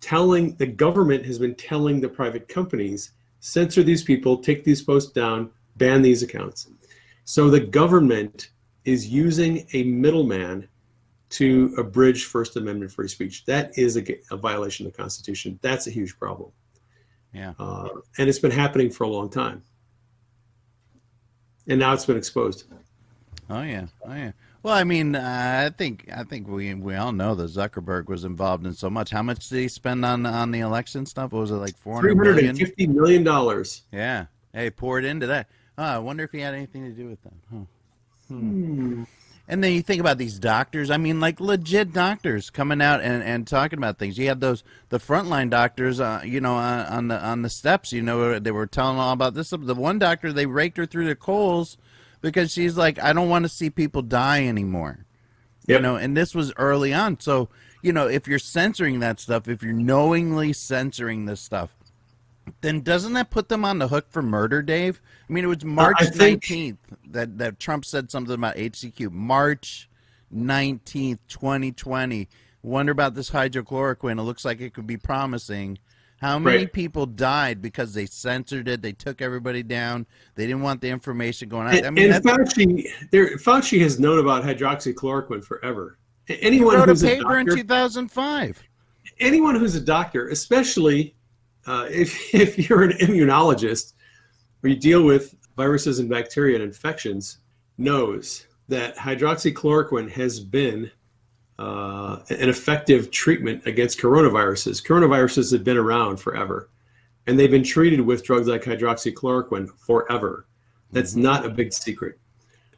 [0.00, 5.12] telling the government has been telling the private companies censor these people, take these posts
[5.12, 6.68] down, ban these accounts.
[7.24, 8.50] So the government
[8.84, 10.68] is using a middleman
[11.30, 13.44] to abridge First Amendment free speech.
[13.46, 15.58] That is a, a violation of the Constitution.
[15.62, 16.50] That's a huge problem.
[17.32, 17.54] Yeah.
[17.58, 19.62] Uh, and it's been happening for a long time.
[21.66, 22.64] And now it's been exposed.
[23.48, 24.32] Oh yeah, oh yeah.
[24.62, 28.24] Well, I mean, uh, I think I think we we all know that Zuckerberg was
[28.24, 29.10] involved in so much.
[29.10, 31.32] How much did he spend on on the election stuff?
[31.32, 33.82] What was it like four hundred and fifty million dollars.
[33.90, 34.26] Yeah.
[34.52, 35.48] Hey, poured into that.
[35.76, 37.32] Oh, I wonder if he had anything to do with that.
[37.50, 37.64] Huh.
[38.28, 39.04] Hmm.
[39.48, 40.90] And then you think about these doctors.
[40.90, 44.16] I mean, like legit doctors coming out and, and talking about things.
[44.16, 47.92] You had those the frontline doctors, uh, you know, on, on the on the steps.
[47.92, 49.50] You know, they were telling all about this.
[49.50, 51.76] The one doctor they raked her through the coals
[52.22, 55.04] because she's like, I don't want to see people die anymore.
[55.66, 57.20] You know, and this was early on.
[57.20, 57.48] So
[57.82, 61.76] you know, if you're censoring that stuff, if you're knowingly censoring this stuff,
[62.60, 65.00] then doesn't that put them on the hook for murder, Dave?
[65.28, 66.76] I mean, it was March I think- 19th
[67.10, 69.10] that, that Trump said something about HCQ.
[69.10, 69.88] March
[70.34, 72.28] 19th, 2020.
[72.62, 74.18] Wonder about this hydrochloroquine.
[74.18, 75.78] It looks like it could be promising.
[76.22, 76.72] How many Right.
[76.72, 78.80] people died because they censored it?
[78.80, 80.06] They took everybody down.
[80.36, 81.74] They didn't want the information going out.
[81.74, 85.98] And, I mean, and Fauci, there, Fauci has known about hydroxychloroquine forever.
[86.28, 88.62] A- Anyone wrote a who's a, paper in doctor, 2005.
[89.18, 91.16] anyone who's a doctor, especially
[91.66, 93.94] uh, if, if you're an immunologist
[94.62, 97.38] or you deal with viruses and bacteria and infections,
[97.78, 100.88] knows that hydroxychloroquine has been
[101.62, 104.84] uh, an effective treatment against coronaviruses.
[104.84, 106.68] Coronaviruses have been around forever,
[107.24, 110.44] and they've been treated with drugs like hydroxychloroquine forever.
[110.90, 112.18] That's not a big secret.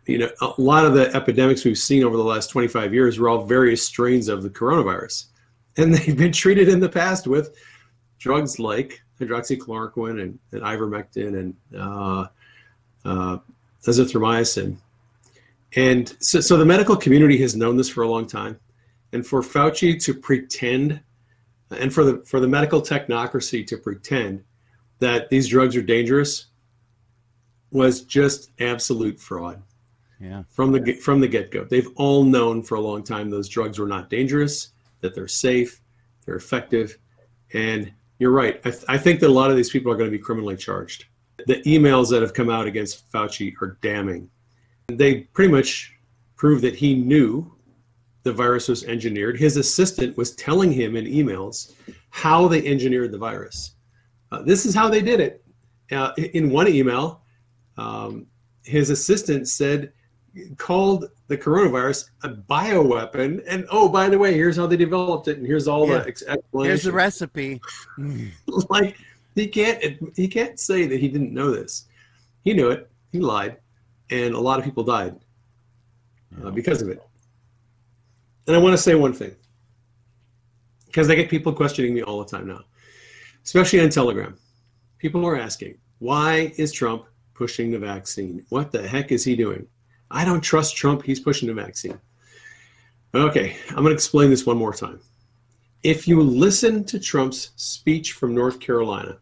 [0.04, 3.30] You know, a lot of the epidemics we've seen over the last 25 years were
[3.30, 5.28] all various strains of the coronavirus,
[5.78, 7.56] and they've been treated in the past with
[8.18, 12.26] drugs like hydroxychloroquine and, and ivermectin and uh,
[13.06, 13.38] uh,
[13.86, 14.76] azithromycin.
[15.74, 18.60] And so, so the medical community has known this for a long time.
[19.14, 21.00] And for Fauci to pretend,
[21.70, 24.42] and for the for the medical technocracy to pretend
[24.98, 26.46] that these drugs are dangerous,
[27.70, 29.62] was just absolute fraud
[30.20, 30.42] Yeah.
[30.50, 31.64] from the get- from the get go.
[31.64, 35.80] They've all known for a long time those drugs were not dangerous, that they're safe,
[36.26, 36.98] they're effective,
[37.52, 38.60] and you're right.
[38.64, 40.56] I, th- I think that a lot of these people are going to be criminally
[40.56, 41.04] charged.
[41.46, 44.30] The emails that have come out against Fauci are damning.
[44.88, 45.92] They pretty much
[46.36, 47.52] prove that he knew
[48.24, 49.38] the virus was engineered.
[49.38, 51.72] His assistant was telling him in emails
[52.10, 53.74] how they engineered the virus.
[54.32, 55.44] Uh, this is how they did it.
[55.92, 57.20] Uh, in one email,
[57.76, 58.26] um,
[58.64, 59.92] his assistant said
[60.56, 63.42] called the coronavirus a bioweapon.
[63.46, 65.98] And oh, by the way, here's how they developed it, and here's all Yeah.
[65.98, 66.70] the ex- explanation.
[66.70, 67.60] Here's the recipe.
[68.70, 68.96] like
[69.34, 71.86] he can't he can't say that he didn't know this.
[72.42, 72.90] He knew it.
[73.12, 73.58] He lied,
[74.10, 75.16] and a lot of people died
[76.42, 77.02] uh, because of it.
[78.46, 79.34] And I want to say one thing
[80.86, 82.60] because I get people questioning me all the time now,
[83.44, 84.36] especially on Telegram.
[84.98, 88.44] People are asking, why is Trump pushing the vaccine?
[88.50, 89.66] What the heck is he doing?
[90.10, 91.02] I don't trust Trump.
[91.02, 91.98] He's pushing the vaccine.
[93.14, 95.00] Okay, I'm going to explain this one more time.
[95.82, 99.18] If you listen to Trump's speech from North Carolina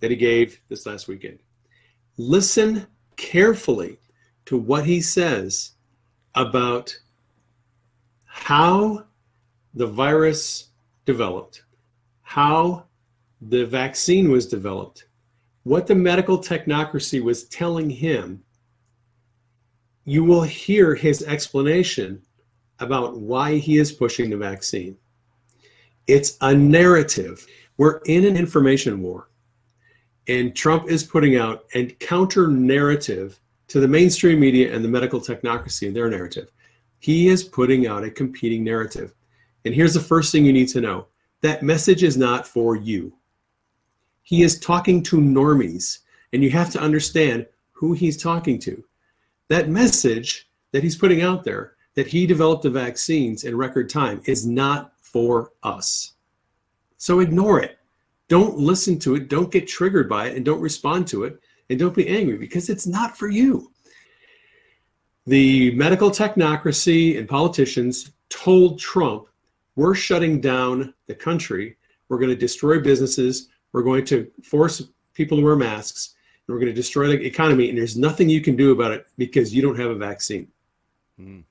[0.00, 1.38] that he gave this last weekend,
[2.16, 3.98] listen carefully
[4.46, 5.72] to what he says
[6.34, 6.96] about
[8.34, 9.04] how
[9.74, 10.70] the virus
[11.06, 11.62] developed,
[12.20, 12.84] how
[13.40, 15.06] the vaccine was developed,
[15.62, 18.42] what the medical technocracy was telling him,
[20.04, 22.20] you will hear his explanation
[22.80, 24.96] about why he is pushing the vaccine.
[26.08, 27.46] It's a narrative.
[27.78, 29.28] We're in an information war.
[30.26, 35.20] And Trump is putting out a counter narrative to the mainstream media and the medical
[35.20, 36.50] technocracy and their narrative.
[37.04, 39.12] He is putting out a competing narrative.
[39.66, 41.08] And here's the first thing you need to know
[41.42, 43.12] that message is not for you.
[44.22, 45.98] He is talking to normies,
[46.32, 48.82] and you have to understand who he's talking to.
[49.50, 54.22] That message that he's putting out there that he developed the vaccines in record time
[54.24, 56.14] is not for us.
[56.96, 57.78] So ignore it.
[58.28, 59.28] Don't listen to it.
[59.28, 61.38] Don't get triggered by it and don't respond to it.
[61.68, 63.73] And don't be angry because it's not for you.
[65.26, 69.26] The medical technocracy and politicians told Trump,
[69.76, 71.76] we're shutting down the country.
[72.08, 73.48] We're going to destroy businesses.
[73.72, 74.82] We're going to force
[75.14, 76.14] people to wear masks.
[76.46, 77.70] And we're going to destroy the economy.
[77.70, 80.48] And there's nothing you can do about it because you don't have a vaccine.
[81.18, 81.44] Mm.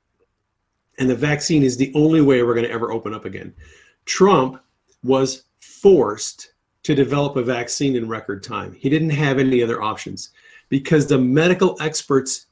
[0.99, 3.53] And the vaccine is the only way we're going to ever open up again.
[4.05, 4.61] Trump
[5.03, 8.73] was forced to develop a vaccine in record time.
[8.73, 10.29] He didn't have any other options
[10.69, 12.47] because the medical experts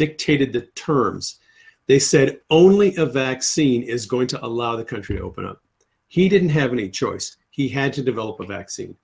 [0.00, 1.38] dictated the terms.
[1.86, 5.60] They said only a vaccine is going to allow the country to open up.
[6.08, 7.36] He didn't have any choice.
[7.50, 8.96] He had to develop a vaccine.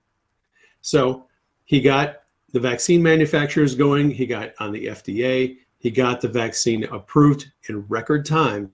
[0.81, 1.27] So
[1.65, 6.85] he got the vaccine manufacturers going, he got on the FDA, he got the vaccine
[6.85, 8.73] approved in record time.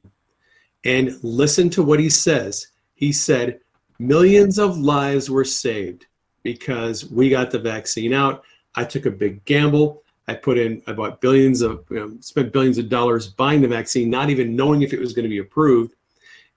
[0.86, 2.67] And listen to what he says.
[2.95, 3.59] He said,
[3.99, 6.05] Millions of lives were saved
[6.41, 8.45] because we got the vaccine out.
[8.75, 10.02] I took a big gamble.
[10.27, 13.67] I put in, I bought billions of, you know, spent billions of dollars buying the
[13.67, 15.95] vaccine, not even knowing if it was going to be approved.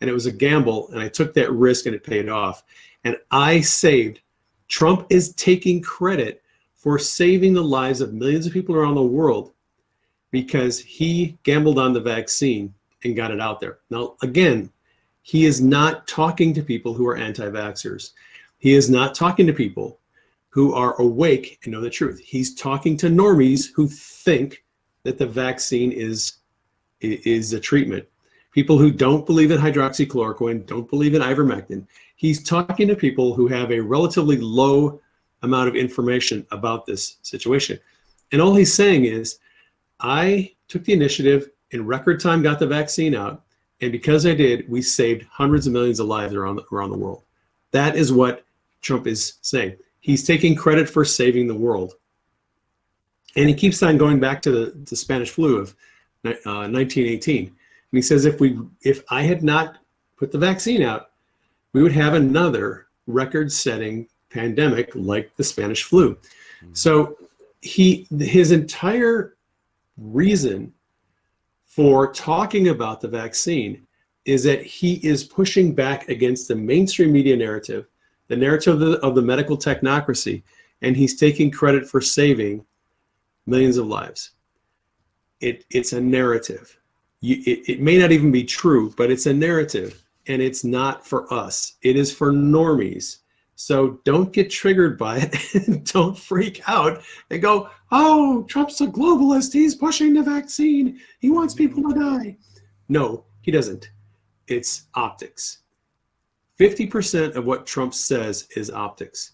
[0.01, 2.63] And it was a gamble, and I took that risk and it paid off.
[3.03, 4.21] And I saved.
[4.69, 6.43] Trump is taking credit
[6.75, 9.53] for saving the lives of millions of people around the world
[10.31, 12.75] because he gambled on the vaccine
[13.05, 13.79] and got it out there.
[13.91, 14.71] Now, again,
[15.23, 18.13] he is not talking to people who are anti vaxxers.
[18.59, 19.99] He is not talking to people
[20.57, 22.19] who are awake and know the truth.
[22.19, 24.65] He's talking to normies who think
[25.03, 26.39] that the vaccine is,
[27.03, 28.07] is a treatment.
[28.53, 31.87] People who don't believe in hydroxychloroquine, don't believe in ivermectin.
[32.15, 34.99] He's talking to people who have a relatively low
[35.43, 37.79] amount of information about this situation.
[38.33, 39.39] And all he's saying is,
[40.01, 43.43] I took the initiative in record time, got the vaccine out.
[43.83, 46.97] And because I did, we saved hundreds of millions of lives around the, around the
[46.97, 47.25] world.
[47.73, 48.47] That is what
[48.81, 49.77] Trump is saying.
[50.07, 51.95] He's taking credit for saving the world.
[53.35, 55.71] And he keeps on going back to the, the Spanish flu of
[56.25, 57.47] uh, 1918.
[57.47, 57.55] And
[57.91, 59.79] he says, if we, if I had not
[60.17, 61.11] put the vaccine out,
[61.73, 66.15] we would have another record-setting pandemic like the Spanish flu.
[66.15, 66.75] Mm-hmm.
[66.75, 67.19] So
[67.61, 69.35] he, his entire
[69.99, 70.73] reason
[71.65, 73.85] for talking about the vaccine
[74.25, 77.89] is that he is pushing back against the mainstream media narrative,
[78.29, 80.43] the narrative of the, of the medical technocracy,
[80.83, 82.65] and he's taking credit for saving
[83.47, 84.33] millions of lives.
[85.41, 86.79] It, it's a narrative.
[87.21, 91.07] You, it, it may not even be true, but it's a narrative, and it's not
[91.07, 91.75] for us.
[91.83, 93.19] It is for normies
[93.57, 95.85] so don't get triggered by it.
[95.93, 99.53] don't freak out and go, oh, Trump's a globalist.
[99.53, 101.01] He's pushing the vaccine.
[101.21, 102.37] He wants people to die.
[102.89, 103.91] No, he doesn't.
[104.47, 105.59] It's optics.
[106.59, 109.33] 50% of what Trump says is optics.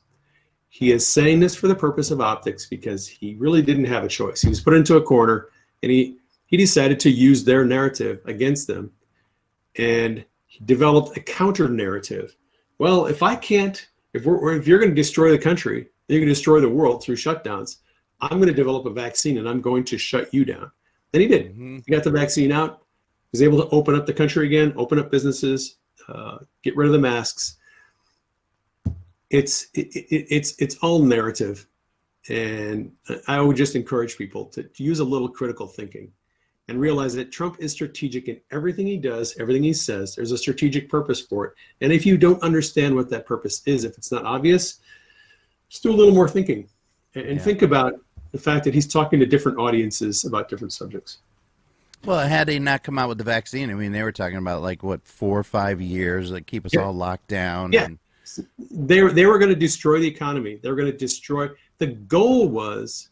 [0.69, 4.09] He is saying this for the purpose of optics because he really didn't have a
[4.09, 4.41] choice.
[4.41, 5.49] He was put into a corner
[5.83, 8.91] and he, he decided to use their narrative against them.
[9.77, 12.37] And he developed a counter narrative.
[12.79, 16.29] Well, if I can't if we're if you're going to destroy the country, you're going
[16.29, 17.79] to destroy the world through shutdowns.
[18.21, 20.71] I'm going to develop a vaccine and I'm going to shut you down.
[21.13, 21.53] And he did.
[21.53, 21.79] Mm-hmm.
[21.87, 22.83] He got the vaccine out.
[23.33, 25.77] Was able to open up the country again, open up businesses,
[26.09, 27.57] uh, get rid of the masks.
[29.31, 31.67] It's it, it, it's it's all narrative,
[32.29, 32.93] and
[33.29, 36.13] I would just encourage people to, to use a little critical thinking
[36.69, 40.15] and realize that Trump is strategic in everything he does, everything he says.
[40.15, 41.55] There's a strategic purpose for it.
[41.81, 44.79] And if you don't understand what that purpose is, if it's not obvious,
[45.69, 46.69] just do a little more thinking
[47.15, 47.39] and, yeah.
[47.39, 47.95] think about
[48.31, 51.19] the fact that he's talking to different audiences about different subjects.
[52.05, 54.63] Well, had they not come out with the vaccine, I mean, they were talking about
[54.63, 56.83] like what four or five years, like keep us yeah.
[56.83, 57.73] all locked down.
[57.73, 57.85] Yeah.
[57.85, 57.99] And...
[58.59, 60.59] They, they were going to destroy the economy.
[60.63, 61.49] They were going to destroy.
[61.79, 63.11] The goal was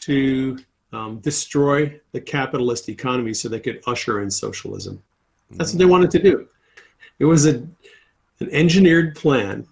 [0.00, 0.58] to
[0.92, 5.02] um, destroy the capitalist economy so they could usher in socialism.
[5.52, 6.48] That's what they wanted to do.
[7.18, 7.54] It was a,
[8.40, 9.66] an engineered plan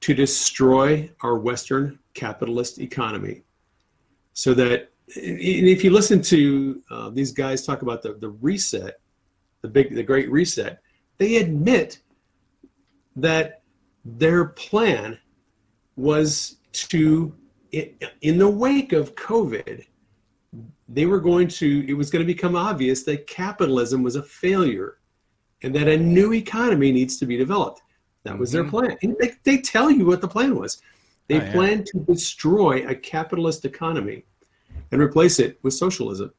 [0.00, 3.42] to destroy our Western capitalist economy
[4.32, 9.00] so that if you listen to uh, these guys talk about the, the reset,
[9.62, 10.80] the big, the great reset,
[11.18, 12.00] they admit
[13.16, 13.62] that
[14.04, 15.18] their plan
[15.96, 17.34] was to,
[17.72, 19.84] in the wake of COVID,
[20.88, 24.98] they were going to, it was going to become obvious that capitalism was a failure
[25.62, 27.82] and that a new economy needs to be developed.
[28.24, 28.62] That was mm-hmm.
[28.62, 28.96] their plan.
[29.02, 30.80] And they, they tell you what the plan was.
[31.28, 34.24] They oh, planned to destroy a capitalist economy
[34.90, 36.32] and replace it with socialism.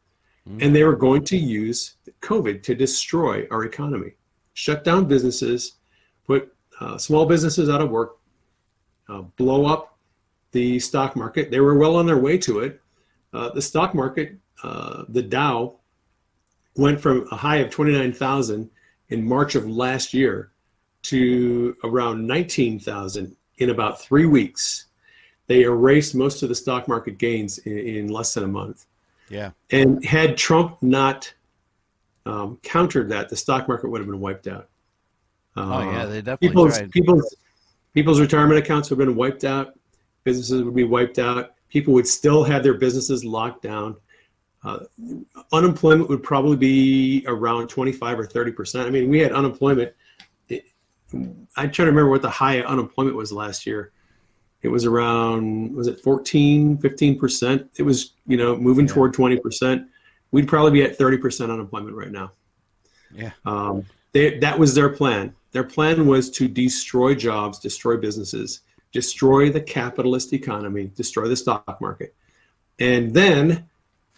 [0.59, 4.13] and they were going to use COVID to destroy our economy,
[4.53, 5.73] shut down businesses,
[6.25, 8.17] put uh, small businesses out of work,
[9.07, 9.97] uh, blow up
[10.51, 11.51] the stock market.
[11.51, 12.81] They were well on their way to it.
[13.33, 15.77] Uh, the stock market, uh, the Dow,
[16.75, 18.69] went from a high of 29,000
[19.09, 20.51] in March of last year
[21.03, 24.87] to around 19,000 in about three weeks.
[25.51, 28.85] They erased most of the stock market gains in, in less than a month.
[29.27, 29.51] Yeah.
[29.69, 31.33] And had Trump not
[32.25, 34.69] um, countered that, the stock market would have been wiped out.
[35.57, 36.91] Oh yeah, Uh, they definitely people's tried.
[36.91, 37.35] people's
[37.93, 39.77] people's retirement accounts would have been wiped out.
[40.23, 41.51] Businesses would be wiped out.
[41.67, 43.97] People would still have their businesses locked down.
[44.63, 44.85] Uh,
[45.51, 48.87] unemployment would probably be around 25 or 30 percent.
[48.87, 49.91] I mean, we had unemployment.
[50.47, 50.63] It,
[51.11, 53.91] I'm trying to remember what the high unemployment was last year.
[54.61, 57.69] It was around was it 14, 15 percent?
[57.77, 58.93] It was you know moving Yeah.
[58.93, 59.87] toward 20 percent.
[60.31, 62.31] We'd probably be at 30 percent unemployment right now.
[63.13, 63.31] Yeah.
[63.45, 65.35] Um, they, that was their plan.
[65.51, 71.79] Their plan was to destroy jobs, destroy businesses, destroy the capitalist economy, destroy the stock
[71.81, 72.13] market,
[72.79, 73.69] and then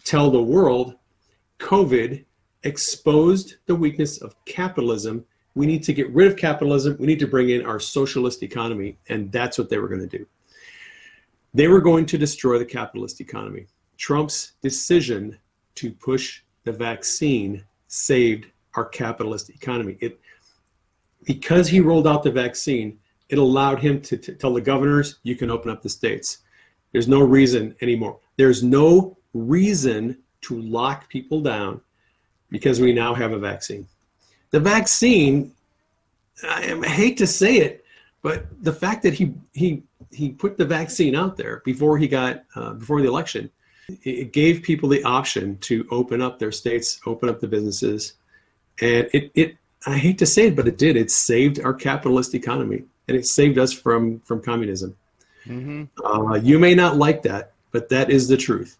[0.04, 0.94] tell the world
[1.58, 2.24] COVID
[2.62, 5.24] exposed the weakness of capitalism.
[5.54, 6.96] We need to get rid of capitalism.
[6.98, 8.98] We need to bring in our socialist economy.
[9.08, 10.26] And that's what they were going to do.
[11.54, 13.66] They were going to destroy the capitalist economy.
[13.96, 15.38] Trump's decision
[15.76, 19.96] to push the vaccine saved our capitalist economy.
[20.00, 20.20] It
[21.24, 22.98] because he rolled out the vaccine,
[23.30, 26.38] it allowed him to, tell the governors, you can open up the states.
[26.92, 28.18] There's no reason anymore.
[28.36, 31.80] There's no reason to lock people down
[32.50, 33.88] because we now have a vaccine.
[34.50, 35.52] The vaccine,
[36.42, 37.84] I, I hate to say it,
[38.22, 39.82] but the fact that he he
[40.14, 43.50] he put the vaccine out there before he got uh, before the election,
[44.02, 48.14] it, gave people the option to open up their states, open up the businesses,
[48.80, 49.56] and it it
[49.86, 50.96] I hate to say it, but it did.
[50.96, 54.96] It saved our capitalist economy, and it saved us from from communism.
[55.44, 58.78] hmm Uh, you may not like that, but that is the truth.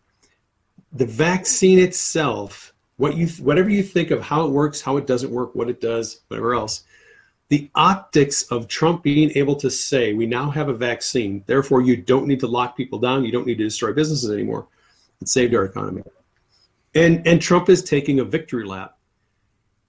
[0.92, 5.30] The vaccine itself, what you whatever you think of how it works, how it doesn't
[5.30, 6.84] work, what it does, whatever else,
[7.48, 11.96] the optics of Trump being able to say we now have a vaccine, therefore you
[11.96, 14.66] don't need to lock people down, you don't need to destroy businesses anymore.
[15.20, 16.02] It saved our economy.
[16.94, 18.96] And and Trump is taking a victory lap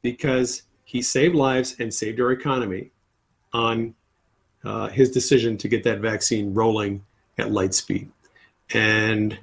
[0.01, 2.91] because he saved lives and saved our economy
[3.53, 3.95] on
[4.64, 7.03] uh, his decision to get that vaccine rolling
[7.38, 8.10] at light speed.
[8.74, 9.38] And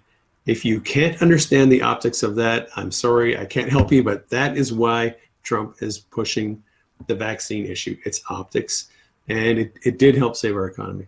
[0.46, 4.28] if you can't understand the optics of that, I'm sorry, I can't help you, but
[4.30, 6.62] that is why Trump is pushing
[7.06, 7.96] the vaccine issue.
[8.04, 8.88] It's optics,
[9.28, 11.06] and it, it did help save our economy.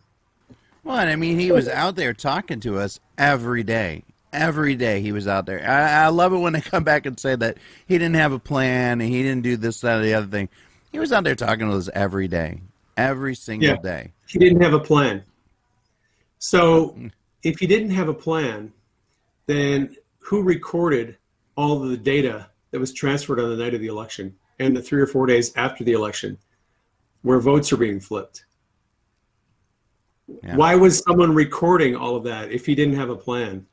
[0.83, 4.05] Well, I mean, he was out there talking to us every day.
[4.33, 5.65] Every day he was out there.
[5.67, 8.39] I, I love it when they come back and say that he didn't have a
[8.39, 10.49] plan and he didn't do this, that, or the other thing.
[10.93, 12.61] He was out there talking to us every day,
[12.97, 13.77] every single Yeah.
[13.77, 14.13] day.
[14.27, 15.23] He didn't have a plan.
[16.39, 16.99] So
[17.43, 18.73] if he didn't have a plan,
[19.47, 21.17] then who recorded
[21.57, 24.83] all of the data that was transferred on the night of the election and the
[24.83, 26.39] three or four days after the election
[27.23, 28.45] where votes are being flipped?
[30.43, 30.57] Yeah.
[30.57, 33.67] Why was someone recording all of that if he didn't have a plan?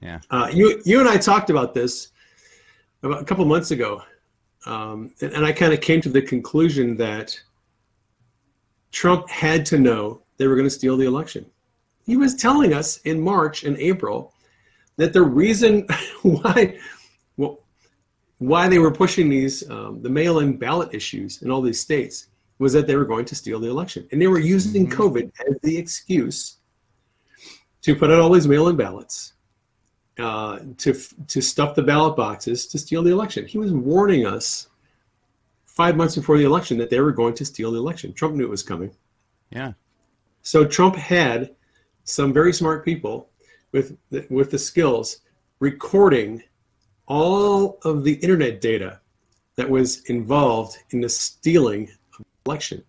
[0.00, 0.20] Yeah.
[0.30, 2.08] Uh, you, you and I talked about this
[3.02, 4.02] about a couple months ago,
[4.66, 7.38] um, and, and I kind of came to the conclusion that
[8.90, 11.46] Trump had to know they were going to steal the election.
[12.04, 14.34] He was telling us in March and April
[14.96, 15.86] that the reason
[16.22, 16.78] why
[18.50, 22.28] why they were pushing these um, the mail-in ballot issues in all these states
[22.58, 24.92] was that they were going to steal the election, and they were using Mhm.
[24.92, 26.58] COVID as the excuse
[27.82, 29.32] to put out all these mail-in ballots,
[30.18, 30.92] uh, to
[31.28, 33.46] to stuff the ballot boxes to steal the election.
[33.46, 34.68] He was warning us
[35.64, 38.12] five months before the election that they were going to steal the election.
[38.12, 38.90] Trump knew it was coming.
[39.50, 39.72] Yeah.
[40.42, 41.54] So Trump had
[42.04, 43.30] some very smart people
[43.72, 45.20] with the, with the skills
[45.60, 46.42] recording
[47.06, 49.00] all of the internet data
[49.56, 51.84] that was involved in the stealing
[52.14, 52.82] of the election.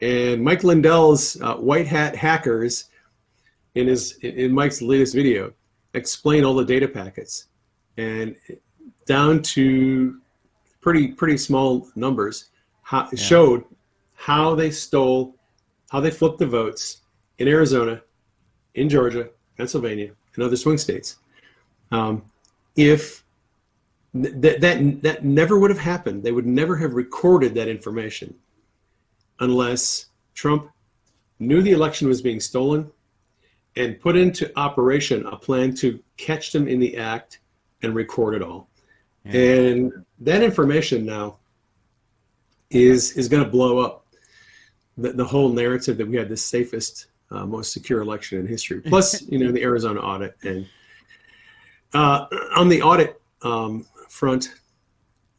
[0.00, 2.86] And Mike Lindell's uh, white hat hackers
[3.74, 5.52] in his in Mike's latest video
[5.94, 7.46] explain all the data packets
[7.96, 8.34] and
[9.06, 10.20] down to
[10.80, 12.50] pretty pretty small numbers
[12.82, 13.18] how, Yeah.
[13.18, 13.64] showed
[14.14, 15.36] how they stole
[15.90, 17.02] how they flipped the votes
[17.38, 18.00] in Arizona,
[18.74, 21.16] in Georgia, Pennsylvania, and other swing states.
[21.90, 22.22] Um,
[22.76, 23.22] if
[24.14, 28.34] that that that never would have happened, they would never have recorded that information
[29.40, 30.70] unless Trump
[31.38, 32.90] knew the election was being stolen
[33.76, 37.40] and put into operation a plan to catch them in the act
[37.82, 38.68] and record it all.
[39.24, 41.38] And that information now
[42.70, 44.06] is is going to blow up
[44.96, 48.80] the, the whole narrative that we had the safest, uh, most secure election in history.
[48.84, 50.66] Plus, you know, the Arizona audit and
[51.94, 54.54] uh, on the audit um, front,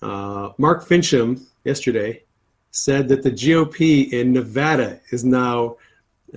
[0.02, 2.24] uh, Mark Finchem yesterday
[2.72, 5.78] said that the GOP in Nevada is now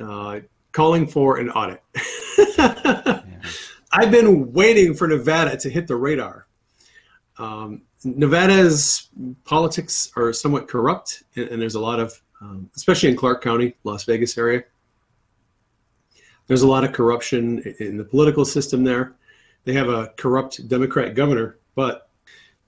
[0.00, 1.82] uh, calling for an audit.
[3.90, 6.46] I've been waiting for Nevada to hit the radar.
[7.38, 9.08] Um, Nevada's
[9.44, 13.76] politics are somewhat corrupt, and, and there's a lot of, um, especially in Clark County,
[13.82, 14.62] Las Vegas area.
[16.48, 19.14] There's a lot of corruption in the political system there.
[19.64, 22.05] They have a corrupt Democrat governor, but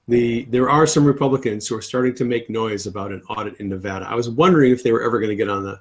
[0.09, 3.69] the there are some Republicans who are starting to make noise about an audit in
[3.69, 4.07] Nevada.
[4.09, 5.81] I was wondering if they were ever going to get on the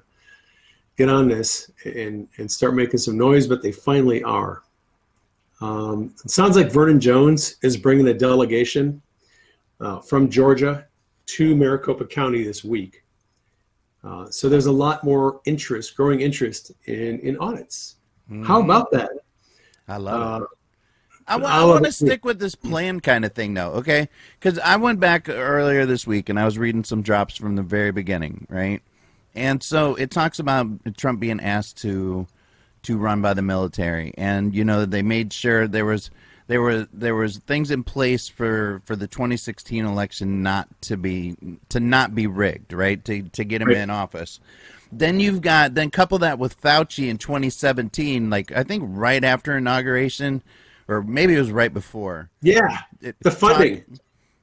[0.96, 4.62] get on this and and start making some noise, but they finally are.
[5.60, 9.02] Um, it sounds like Vernon Jones is bringing a delegation
[9.80, 10.86] uh, from Georgia
[11.26, 13.02] to Maricopa County this week.
[14.04, 17.96] Uh, so there's a lot more interest, growing interest in in audits.
[18.44, 19.10] How about that?
[19.88, 20.48] I love it.
[21.28, 24.08] I, wa- I want to stick with this plan kind of thing, though, okay?
[24.40, 27.62] Because I went back earlier this week and I was reading some drops from the
[27.62, 28.80] very beginning, right?
[29.34, 30.66] And so it talks about
[30.96, 32.26] Trump being asked to
[32.84, 36.10] to run by the military, and you know they made sure there was
[36.46, 41.36] there were there was things in place for for the 2016 election not to be
[41.68, 43.04] to not be rigged, right?
[43.04, 43.76] To to get him Right.
[43.78, 44.40] in office.
[44.90, 49.56] Then you've got then couple that with Fauci in 2017, like I think right after
[49.56, 50.42] inauguration,
[50.88, 52.30] or maybe it was right before.
[52.42, 53.82] yeah, It- the funding.
[53.84, 53.98] talk-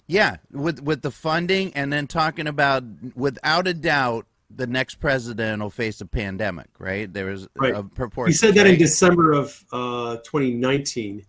[0.07, 2.83] yeah, with with the funding, and then talking about
[3.15, 7.11] without a doubt the next president will face a pandemic, right?
[7.11, 7.73] There was Right.
[7.75, 8.27] a purport.
[8.29, 8.77] He said that in?
[8.77, 11.25] December of uh, 2019.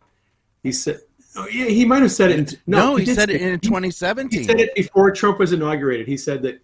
[0.62, 1.00] He said,
[1.34, 2.38] oh, yeah, he might have said it.
[2.52, 4.40] In, no, No, he, did said it in He- 2017.
[4.40, 6.06] He said it before Trump was inaugurated.
[6.06, 6.60] He said that,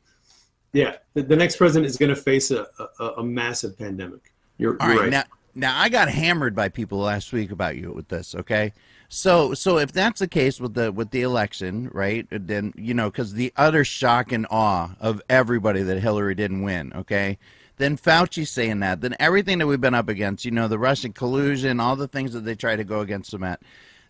[0.73, 2.67] yeah, the, the next president is going to face a,
[3.01, 4.33] a, a massive pandemic.
[4.59, 5.11] You're, All you're right, right.
[5.11, 5.25] now
[5.55, 8.35] now I got hammered by people last week about you with this.
[8.35, 8.73] Okay,
[9.09, 12.27] so so if that's the case with the with the election, right?
[12.31, 16.93] Then you know because the utter shock and awe of everybody that Hillary didn't win.
[16.95, 17.39] Okay,
[17.77, 21.13] then Fauci saying that, then everything that we've been up against, you know, the Russian
[21.13, 23.61] collusion, all the things that they try to go against him at,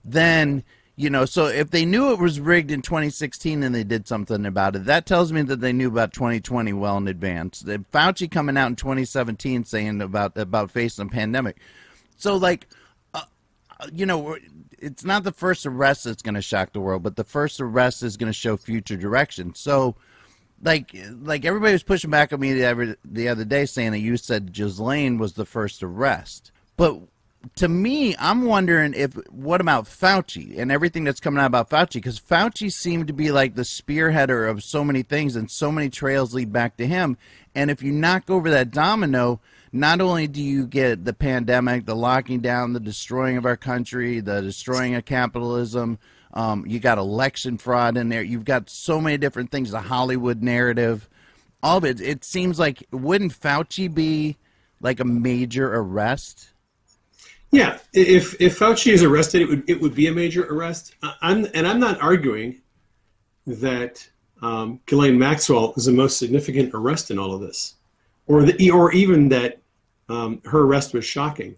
[0.04, 0.64] then
[0.96, 4.44] you know so if they knew it was rigged in 2016 and they did something
[4.44, 7.60] about it that tells me that they knew about 2020 well in advance.
[7.60, 11.58] The fauci coming out in 2017 saying about about facing a pandemic.
[12.16, 12.68] So like
[13.14, 13.22] uh,
[13.92, 14.36] you know
[14.78, 18.02] it's not the first arrest that's going to shock the world but the first arrest
[18.02, 19.54] is going to show future direction.
[19.54, 19.96] So
[20.62, 23.98] like like everybody was pushing back on me the other, the other day saying that
[23.98, 26.52] you said Ghislaine was the first arrest.
[26.76, 27.00] But
[27.56, 31.94] to me, I'm wondering if what about Fauci and everything that's coming out about Fauci
[31.94, 35.90] because Fauci seemed to be like the spearheader of so many things and so many
[35.90, 37.16] trails lead back to him.
[37.54, 39.40] And if you knock over that domino,
[39.72, 44.20] not only do you get the pandemic, the locking down, the destroying of our country,
[44.20, 45.98] the destroying of capitalism,
[46.34, 48.22] um, you got election fraud in there.
[48.22, 49.70] You've got so many different things.
[49.70, 51.08] The Hollywood narrative,
[51.62, 52.00] all of it.
[52.00, 54.36] It seems like wouldn't Fauci be
[54.80, 56.51] like a major arrest?
[57.52, 60.96] Yeah, if if Fauci is arrested, it would it would be a major arrest.
[61.20, 62.62] I'm and I'm not arguing
[63.46, 64.08] that
[64.40, 67.74] um, Ghislaine Maxwell is the most significant arrest in all of this,
[68.26, 69.58] or the or even that
[70.08, 71.56] um, her arrest was shocking.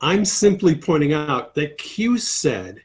[0.00, 2.82] I'm simply pointing out that Q said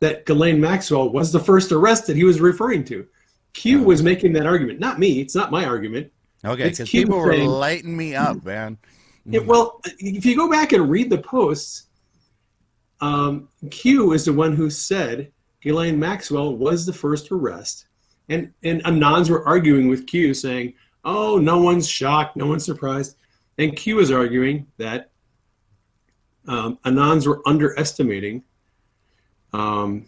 [0.00, 3.06] that Ghislaine Maxwell was the first arrest that he was referring to.
[3.52, 5.20] Q was making that argument, not me.
[5.20, 6.10] It's not my argument.
[6.44, 8.78] Okay, because people were lighting me up, man.
[9.30, 11.86] Yeah, well, if you go back and read the posts,
[13.00, 17.86] um, Q is the one who said Ghislaine Maxwell was the first arrest,
[18.28, 20.74] and and Anons were arguing with Q, saying,
[21.04, 23.16] "Oh, no one's shocked, no one's surprised,"
[23.58, 25.10] and Q is arguing that
[26.46, 28.42] um, Anons were underestimating
[29.52, 30.06] um,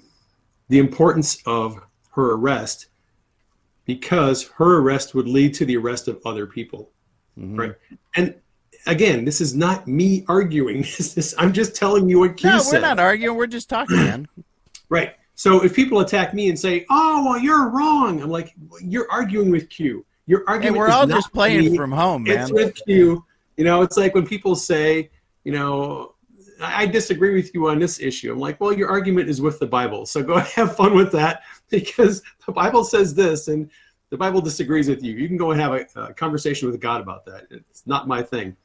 [0.68, 1.79] the importance of
[2.12, 2.87] her arrest
[3.85, 6.91] because her arrest would lead to the arrest of other people.
[7.39, 7.59] Mhm.
[7.59, 7.75] Right.
[8.14, 8.35] And
[8.87, 10.78] again, this is not me arguing.
[10.99, 12.72] This is, I'm just telling you what Q No, said.
[12.76, 13.37] we're not arguing.
[13.37, 14.28] We're just talking, man.
[14.89, 15.14] Right.
[15.37, 18.53] So if people attack me and say, "Oh, well, you're wrong," I'm like,
[18.83, 20.05] "You're arguing with Q.
[20.26, 21.76] Your Hey, argument we're all just playing me.
[21.76, 22.41] from home, man.
[22.41, 23.24] It's with Q.
[23.57, 25.11] You know, it's like when people say,
[25.45, 26.14] you know,
[26.61, 28.33] I I disagree with you on this issue.
[28.33, 31.45] I'm like, well, your argument is with the Bible, so go have fun with that
[31.70, 33.70] because the Bible says this, and
[34.11, 35.14] the Bible disagrees with you.
[35.14, 37.47] You can go and have a, a conversation with God about that.
[37.51, 38.57] It's not my thing,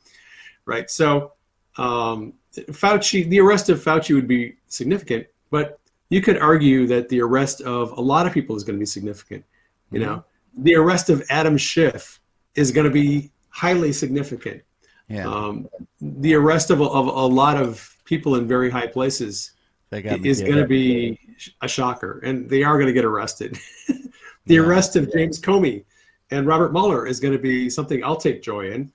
[0.65, 0.89] right?
[0.89, 1.33] So,
[1.77, 7.21] um, Fauci, the arrest of Fauci would be significant, but you could argue that the
[7.21, 9.43] arrest of a lot of people is going to be significant.
[9.91, 10.23] You know,
[10.57, 12.19] the arrest of Adam Schiff
[12.55, 14.61] is going to be highly significant.
[15.07, 15.27] Yeah.
[15.27, 15.67] Um,
[16.01, 19.51] the arrest of, a- of a lot of people in very high places
[19.91, 21.19] they got me is going to be
[21.61, 23.57] a shocker, and they are going to get arrested.
[23.87, 24.61] the Yeah.
[24.61, 25.85] arrest of James Comey
[26.31, 28.91] and Robert Mueller is going to be something I'll take joy in,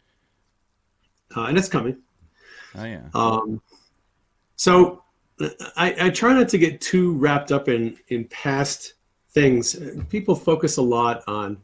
[1.37, 1.97] uh, and it's coming.
[2.77, 3.03] Oh yeah.
[3.15, 3.61] Um,
[4.57, 5.03] so
[5.77, 8.95] I, I try not to get too wrapped up in in past
[9.31, 9.79] things.
[10.09, 11.59] People focus a lot on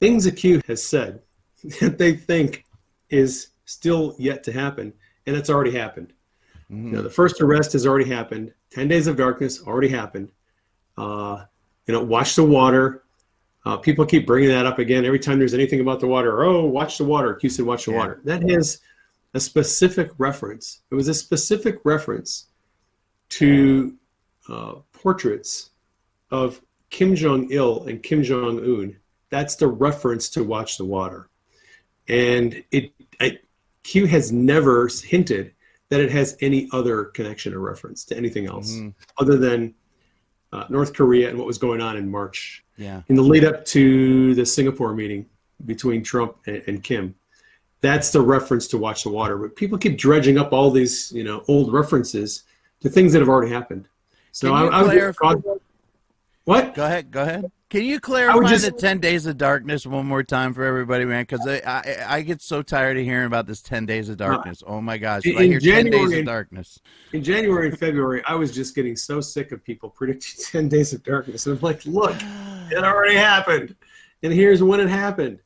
[0.00, 1.20] things that Q has said
[1.80, 2.64] that they think
[3.10, 4.92] is still yet to happen,
[5.26, 6.12] and it's already happened.
[6.70, 6.86] Mhm.
[6.86, 8.52] You know, the first arrest has already happened.
[8.70, 10.30] Ten days of darkness already happened.
[10.96, 11.44] Uh,
[11.86, 13.02] you know, watch the water.
[13.64, 16.42] Uh, people keep bringing that up again every time there's anything about the water.
[16.44, 17.34] Oh, watch the water.
[17.34, 17.98] Q said, watch the Yeah.
[17.98, 18.20] water.
[18.24, 18.80] That is
[19.34, 20.80] a specific reference.
[20.90, 22.46] It was a specific reference
[23.30, 23.94] to
[24.48, 25.70] uh, portraits
[26.30, 26.60] of
[26.90, 28.96] Kim Jong Il and Kim Jong Un.
[29.30, 31.28] That's the reference to watch the water.
[32.08, 33.38] And it, I,
[33.84, 35.52] Q has never hinted
[35.88, 38.94] that it has any other connection or reference to anything else Mhm.
[39.18, 39.74] other than
[40.52, 43.02] uh, North Korea and what was going on in March Yeah.
[43.08, 45.26] in the lead up to the Singapore meeting
[45.66, 47.14] between Trump and, and Kim.
[47.80, 49.36] That's the reference to watch the water.
[49.38, 52.44] But people keep dredging up all these, you know, old references
[52.80, 53.88] to things that have already happened.
[54.30, 55.60] So I, I would just clarify- caution-
[56.44, 56.74] what?
[56.74, 57.10] Go ahead.
[57.10, 57.50] Go ahead.
[57.72, 61.22] Can you clarify just- the ten days of darkness one more time for everybody, man?
[61.22, 64.26] Because I, I I get so tired of hearing about this ten days of uh,
[64.26, 64.62] darkness.
[64.66, 65.22] oh my gosh!
[65.24, 66.80] If I in hear ten days January- of darkness.
[67.14, 70.92] In January and February, I was just getting so sick of people predicting 10 days
[70.92, 71.46] of darkness.
[71.46, 72.14] And I'm like, look,
[72.70, 73.74] it already happened.
[74.22, 75.38] And here's when it happened.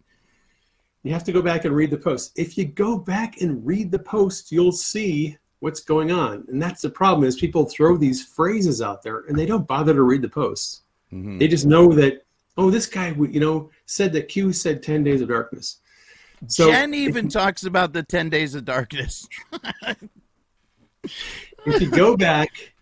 [1.05, 2.33] You have to go back and read the post.
[2.37, 6.45] If you go back and read the post, you'll see what's going on.
[6.49, 9.95] And that's the problem is people throw these phrases out there and they don't bother
[9.95, 10.83] to read the posts.
[11.13, 11.39] Mhm.
[11.39, 12.25] They just know that,
[12.57, 15.81] oh, this guy, you know, said that Q said 10 days of darkness.
[16.49, 19.27] So Jen even talks about the ten days of darkness.
[21.03, 22.75] if you go back,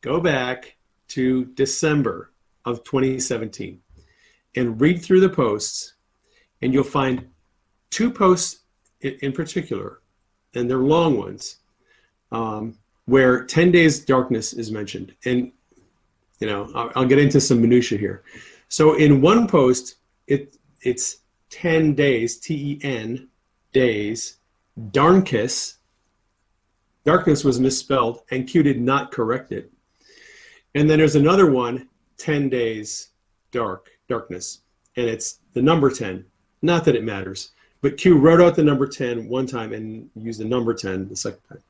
[0.00, 0.76] go back
[1.08, 2.30] to December
[2.64, 3.80] of 2017
[4.56, 5.94] and read through the posts,
[6.62, 7.28] and you'll find
[7.90, 8.60] two posts
[9.00, 10.00] in, in particular,
[10.54, 11.56] and they're long ones,
[12.30, 15.14] um, where 10 days darkness is mentioned.
[15.24, 15.52] And,
[16.40, 18.22] you know, I'll, I'll get into some minutia here.
[18.68, 21.18] So in one post, it it's
[21.50, 23.28] 10 days, T E N,
[23.72, 24.36] days,
[24.90, 25.76] Darnkis,
[27.04, 29.70] darkness was misspelled and q did not correct it.
[30.74, 33.10] And then there's another one 10 days
[33.52, 34.60] dark darkness
[34.96, 36.24] and it's the number 10
[36.62, 40.40] not that it matters but q wrote out the number 10 one time and used
[40.40, 41.62] the number 10 the second time.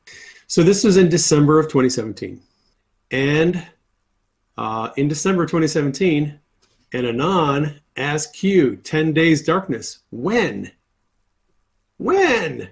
[0.46, 2.40] So this was in december of 2017
[3.10, 3.66] and
[4.56, 6.38] uh, in december 2017
[6.92, 10.70] and anon asked q 10 days darkness when
[11.98, 12.68] when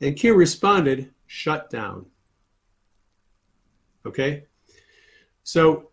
[0.00, 2.06] and q responded shut down.
[4.04, 4.44] Okay?
[5.42, 5.90] So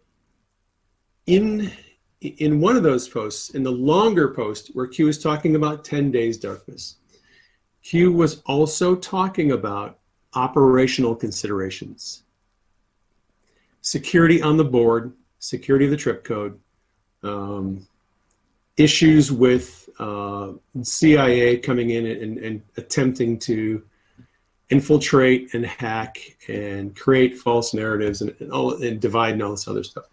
[1.26, 1.72] in
[2.22, 6.10] in one of those posts, in the longer post where Q is talking about 10
[6.10, 6.96] days darkness,
[7.82, 10.00] Q was also talking about
[10.34, 12.24] operational considerations.
[13.82, 15.12] Security on the board,
[15.44, 16.58] security of the trip code,
[17.22, 17.86] um,
[18.78, 23.84] issues with uh, CIA coming in and, and attempting to
[24.70, 26.18] infiltrate and hack
[26.48, 30.06] and create false narratives and, and all and divide and all this other stuff.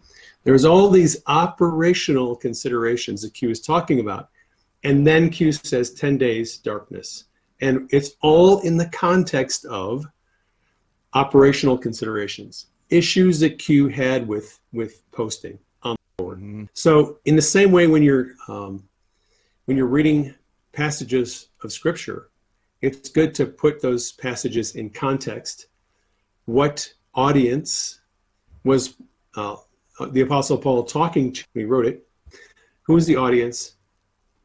[0.42, 4.30] There's all these operational considerations that Q is talking about.
[4.82, 7.24] And then Q says 10 days darkness.
[7.60, 10.06] And it's all in the context of
[11.14, 16.40] operational considerations, issues that Q had with, with posting on the board.
[16.40, 16.68] Mhm.
[16.74, 18.84] So in the same way when you're um,
[19.66, 20.34] when you're reading
[20.72, 22.30] passages of scripture,
[22.82, 25.66] it's good to put those passages in context.
[26.46, 28.00] What audience
[28.64, 28.96] was
[29.36, 29.56] uh,
[30.10, 31.44] the Apostle Paul talking to?
[31.54, 32.06] He wrote it.
[32.82, 33.76] Who was the audience?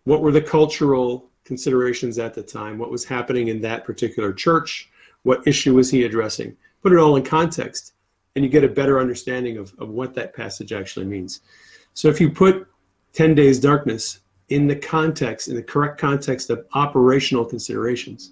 [0.03, 2.77] What were the cultural considerations at the time?
[2.77, 4.91] What was happening in that particular church?
[5.23, 6.55] What issue was he addressing?
[6.83, 7.93] Put it all in context,
[8.35, 11.41] and you get a better understanding of, of what that passage actually means.
[11.93, 12.67] So if you put
[13.13, 14.19] 10 days darkness
[14.49, 18.31] in the context, in the correct context of operational considerations,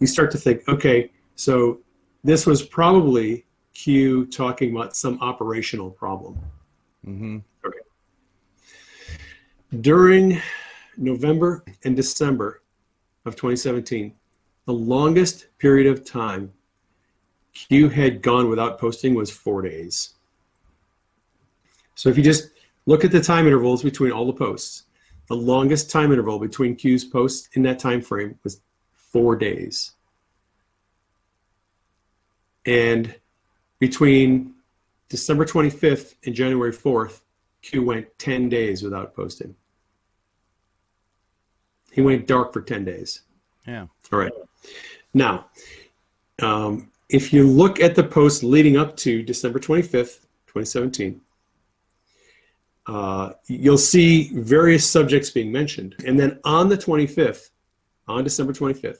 [0.00, 1.80] you start to think, okay, so
[2.24, 6.38] this was probably Q talking about some operational problem.
[7.06, 7.42] Mhm.
[9.80, 10.40] During
[10.96, 12.62] November and December
[13.26, 14.14] of 2017,
[14.64, 16.52] the longest period of time
[17.56, 20.12] Q had gone without posting was four days.
[21.94, 22.50] So if you just
[22.84, 24.84] look at the time intervals between all the posts,
[25.28, 28.60] the longest time interval between Q's posts in that time frame was
[28.92, 29.92] four days.
[32.66, 33.14] And
[33.78, 34.54] between
[35.08, 37.22] December 25th and January 4th,
[37.62, 39.56] Q went 10 days without posting.
[41.90, 43.22] He went dark for 10 days.
[43.66, 43.86] Yeah.
[44.12, 44.32] All right.
[45.14, 45.46] Now,
[46.42, 51.20] um, if you look at the post leading up to December 25th, 2017,
[52.86, 55.96] uh, you'll see various subjects being mentioned.
[56.04, 57.50] And then on the 25th,
[58.08, 58.98] on December 25th,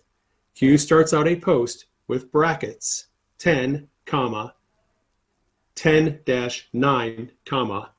[0.54, 3.06] Q starts out a post with brackets
[3.38, 4.54] 10, comma,
[5.74, 7.90] 10 dash 9, comma,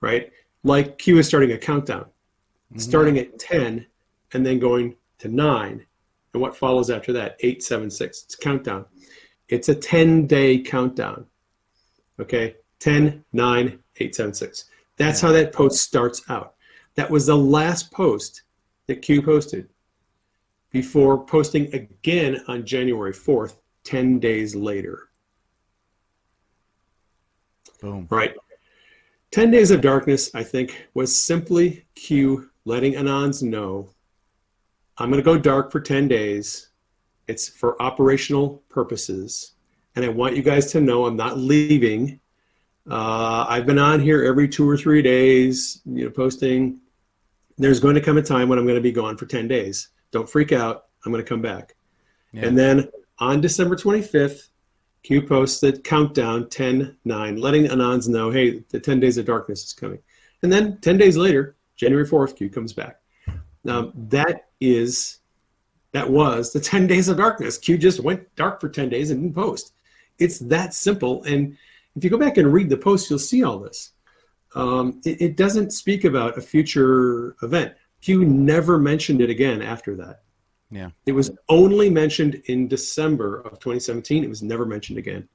[0.00, 0.30] right?
[0.62, 2.06] Like Q is starting a countdown,
[2.76, 3.86] starting at 10
[4.32, 5.86] and then going to 9.
[6.32, 7.36] And what follows after that?
[7.40, 8.22] 8, 7, 6.
[8.22, 8.86] It's a countdown.
[9.50, 11.26] It's a 10 day countdown.
[12.18, 12.56] Okay?
[12.78, 14.64] 10, 9, 8, 7, 6.
[14.96, 16.54] That's how that post starts out.
[16.94, 18.42] That was the last post
[18.86, 19.68] that Q posted
[20.70, 25.08] before posting again on January 4th, 10 days later.
[27.80, 28.06] Boom.
[28.10, 28.34] Right.
[29.30, 33.90] 10 Days of Darkness, I think, was simply Q letting Anons know
[34.98, 36.69] I'm going to go dark for 10 days.
[37.30, 39.52] It's for operational purposes.
[39.94, 42.20] And I want you guys to know I'm not leaving.
[42.90, 46.80] Uh, I've been on here every two or three days, you know, posting.
[47.56, 49.88] There's going to come a time when I'm going to be gone for 10 days.
[50.10, 50.86] Don't freak out.
[51.04, 51.76] I'm going to come back.
[52.32, 52.46] Yeah.
[52.46, 54.48] And then on December 25th,
[55.02, 59.72] Q posted countdown 10 9, letting Anons know, hey, the 10 days of darkness is
[59.72, 59.98] coming.
[60.42, 63.00] And then 10 days later, January 4th, Q comes back.
[63.64, 65.19] Now, that is,
[65.92, 67.58] that was the 10 days of darkness.
[67.58, 69.72] Q just went dark for 10 days and didn't post.
[70.18, 71.22] It's that simple.
[71.24, 71.56] And
[71.96, 73.92] if you go back and read the post, you'll see all this.
[74.54, 77.74] Um, it, it doesn't speak about a future event.
[78.00, 80.22] Q never mentioned it again after that.
[80.70, 80.90] Yeah.
[81.06, 84.24] It was only mentioned in December of 2017.
[84.24, 85.28] It was never mentioned again.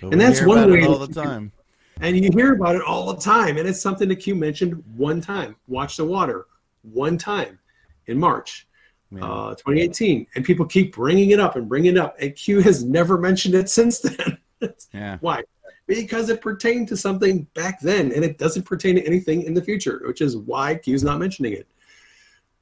[0.00, 1.52] But And that's one way all the time.
[2.00, 3.58] And you hear about it all the time.
[3.58, 5.56] And it's something that Q mentioned one time.
[5.66, 6.46] Watch the water
[6.82, 7.58] one time
[8.06, 8.67] in March.
[9.16, 10.26] Uh, 2018.
[10.34, 12.16] And people keep bringing it up and bringing it up.
[12.20, 14.38] And Q has never mentioned it since then.
[14.92, 15.18] yeah.
[15.20, 15.42] Why?
[15.86, 19.62] Because it pertained to something back then and it doesn't pertain to anything in the
[19.62, 21.66] future, which is why Q's not mentioning it.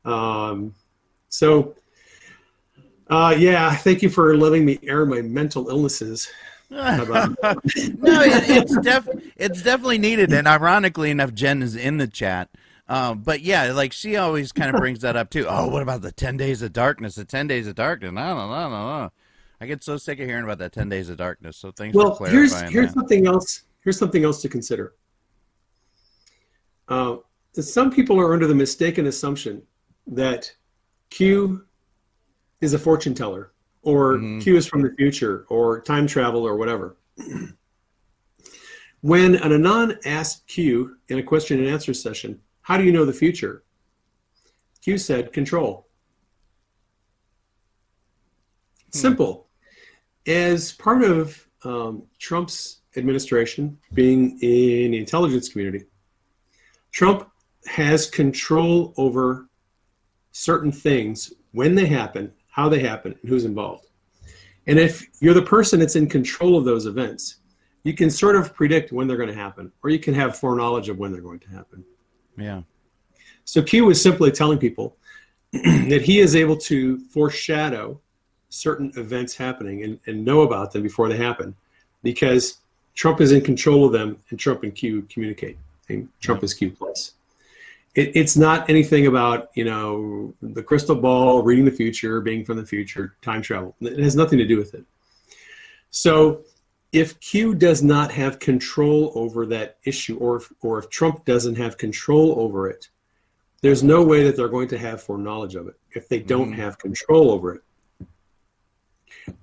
[0.05, 0.75] Um,
[1.29, 1.75] so,
[3.09, 6.29] uh, yeah, thank you for letting me air my mental illnesses.
[6.71, 12.49] no, it, it's def it's definitely needed, and ironically enough, Jen is in the chat.
[12.89, 15.47] Um, but yeah, like she always kind of brings that up too.
[15.49, 17.17] Oh, what about the ten days of darkness?
[17.17, 18.13] The ten days of darkness?
[18.13, 19.13] No, no, no, no, no.
[19.61, 21.57] I get so sick of hearing about that ten days of darkness.
[21.57, 22.95] So thanks well, for here's clarifying here's that.
[22.95, 23.63] something else.
[23.83, 24.95] Here's something else to consider.
[26.89, 27.17] Uh,
[27.55, 29.63] some people are under the mistaken assumption
[30.07, 30.53] that
[31.11, 31.65] Q
[32.61, 34.43] is a fortune teller, or Mhm.
[34.43, 36.97] Q is from the future, or time travel, or whatever.
[39.01, 43.05] when an anon asked Q in a question and answer session, "How do you know
[43.05, 43.63] the future?"
[44.83, 45.87] Q said, "Control."
[48.91, 49.47] Simple.
[50.27, 55.85] As part of um, Trump's administration, being in the intelligence community,
[56.91, 57.31] Trump
[57.67, 59.49] has control over
[60.33, 63.87] certain things when they happen, how they happen, and who's involved.
[64.67, 67.37] And if you're the person that's in control of those events,
[67.85, 70.89] you can sort of predict when they're going to happen, or you can have foreknowledge
[70.89, 71.85] of when they're going to happen.
[72.37, 72.63] Yeah.
[73.45, 74.97] So Q is simply telling people
[75.53, 78.01] that he is able to foreshadow
[78.49, 81.55] certain events happening and, and know about them before they happen
[82.03, 82.59] because
[82.95, 85.59] Trump is in control of them and Trump and Q communicate.
[85.89, 87.13] And Trump is Q plus.
[87.95, 92.57] It, it's not anything about, you know, the crystal ball, reading the future, being from
[92.57, 93.77] the future, time travel.
[93.81, 94.85] It has nothing to do with it.
[95.91, 96.43] So
[96.97, 101.57] if Q does not have control over that issue or if, or if Trump doesn't
[101.57, 102.89] have control over it,
[103.61, 106.57] there's no way that they're going to have foreknowledge of it if they don't Mhm.
[106.57, 107.63] have control over it.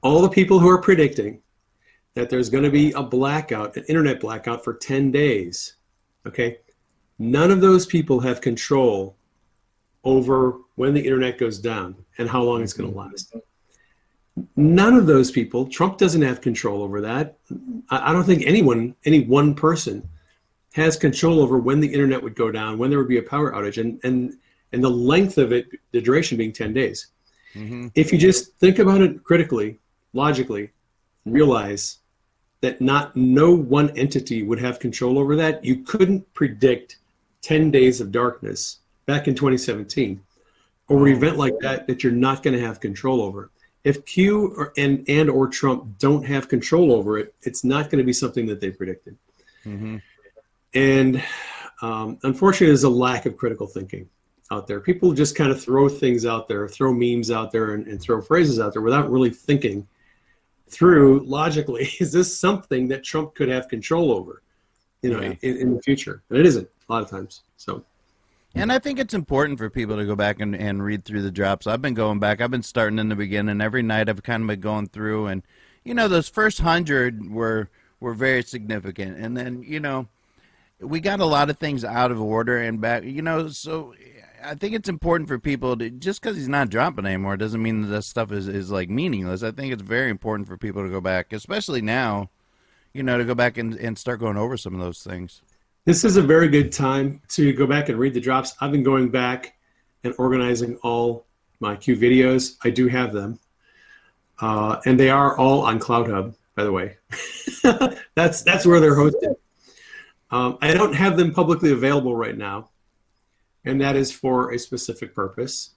[0.02, 1.44] All the people who are predicting
[2.16, 5.76] that there's going to be a blackout, an internet blackout for 10 days,
[6.26, 6.58] okay,
[7.20, 9.16] none of those people have control
[10.04, 13.36] over when the internet goes down and how long it's going to last.
[14.56, 17.38] None of those people, Trump doesn't have control over that.
[17.90, 20.08] I, I don't think anyone, any one person,
[20.74, 23.52] has control over when the internet would go down, when there would be a power
[23.52, 24.34] outage, and and
[24.72, 27.08] and the length of it, the duration being ten days.
[27.54, 29.80] hmm If you just think about it critically,
[30.14, 30.72] logically,
[31.26, 32.00] realize
[32.62, 36.98] that not no one entity would have control over that, you couldn't predict
[37.42, 40.22] 10 days of darkness back in 2017
[40.88, 43.52] or an event like that that you're not going to have control over.
[43.84, 47.98] If Q or, and and or Trump don't have control over it, it's not going
[48.00, 49.18] to be something that they predicted.
[49.64, 49.98] hmm
[50.74, 51.22] And
[51.82, 54.08] um, unfortunately, there's a lack of critical thinking
[54.52, 54.80] out there.
[54.80, 58.22] People just kind of throw things out there, throw memes out there, and, and throw
[58.22, 59.88] phrases out there without really thinking
[60.70, 61.90] through logically.
[62.00, 64.42] Is this something that Trump could have control over,
[65.02, 65.34] you know, Yeah.
[65.42, 66.24] in, in the future?
[66.30, 67.42] And it isn't a lot of times.
[67.58, 67.84] So
[68.56, 71.32] And I think it's important for people to go back and, and read through the
[71.32, 71.66] drops.
[71.66, 72.40] I've been going back.
[72.40, 73.62] I've been starting in the beginning.
[73.62, 75.42] Every night I've kind of been going through, and
[75.84, 79.18] you know, those first hundred were were very significant.
[79.18, 80.08] And then you know,
[80.80, 83.04] we got a lot of things out of order and back.
[83.04, 83.96] You know, so
[84.44, 87.82] I think it's important for people to just because he's not dropping anymore doesn't mean
[87.82, 89.42] that this stuff is is like meaningless.
[89.42, 92.30] I think it's very important for people to go back, especially now.
[92.94, 95.42] You know, to go back and, and start going over some of those things.
[95.86, 98.56] This is a very good time to go back and read the drops.
[98.62, 99.58] I've been going back
[100.06, 101.26] and organizing all
[101.60, 102.56] my Q videos.
[102.64, 103.38] I do have them,
[104.40, 106.96] uh, and they are all on CloutHub, by the way.
[108.16, 109.36] that's that's where they're hosted.
[110.32, 112.70] Um, I don't have them publicly available right now,
[113.66, 115.72] and that is for a specific purpose.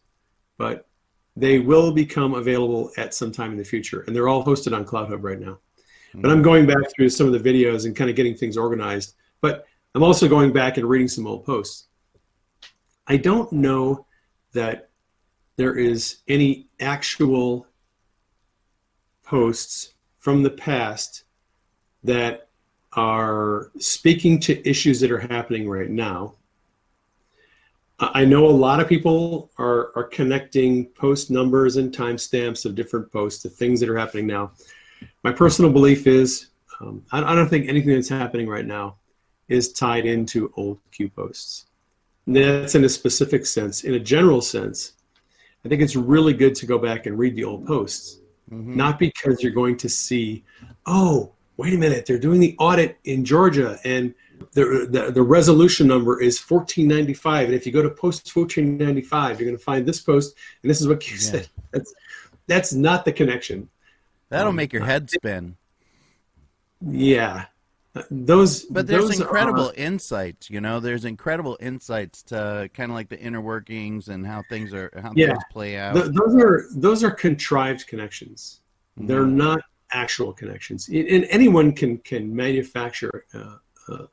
[0.56, 0.86] But
[1.34, 4.84] they will become available at some time in the future, and they're all hosted on
[4.84, 5.58] CloutHub right now.
[6.14, 9.16] But I'm going back through some of the videos and kind of getting things organized.
[9.40, 9.66] But
[9.96, 11.86] I'm also going back and reading some old posts.
[13.06, 14.04] I don't know
[14.52, 14.90] that
[15.56, 17.66] there is any actual
[19.24, 21.24] posts from the past
[22.04, 22.48] that
[22.92, 26.34] are speaking to issues that are happening right now.
[27.98, 33.10] I know a lot of people are, are connecting post numbers and timestamps of different
[33.10, 34.52] posts to things that are happening now.
[35.24, 36.48] My personal belief is
[36.82, 38.96] um, I, I don't think anything that's happening right now
[39.48, 41.66] is tied into old Q posts.
[42.26, 43.84] And That's in a specific sense.
[43.84, 44.92] In a general sense,
[45.64, 48.20] I think it's really good to go back and read the old posts,
[48.50, 48.76] Mhm.
[48.76, 50.44] not because you're going to see,
[50.86, 54.14] oh, wait a minute, they're doing the audit in Georgia and
[54.52, 57.46] the, the, the resolution number is 1495.
[57.46, 60.80] And if you go to post 1495, you're going to find this post, and this
[60.80, 61.20] is what Q Yeah.
[61.20, 61.48] said.
[61.72, 61.94] That's,
[62.46, 63.68] that's not the connection.
[64.28, 65.56] That'll Um, make your head spin.
[66.86, 67.46] Yeah.
[68.10, 70.80] Those, But there's those incredible are- insights, you know.
[70.80, 75.12] There's incredible insights to kind of like the inner workings and how things are, how
[75.14, 75.28] Yeah.
[75.28, 75.94] things play out.
[75.94, 78.60] Th- those are those are contrived connections.
[78.96, 79.32] They're Mhm.
[79.34, 79.60] not
[79.92, 80.88] actual connections.
[80.88, 83.56] And anyone can can manufacture uh,
[83.88, 84.06] uh,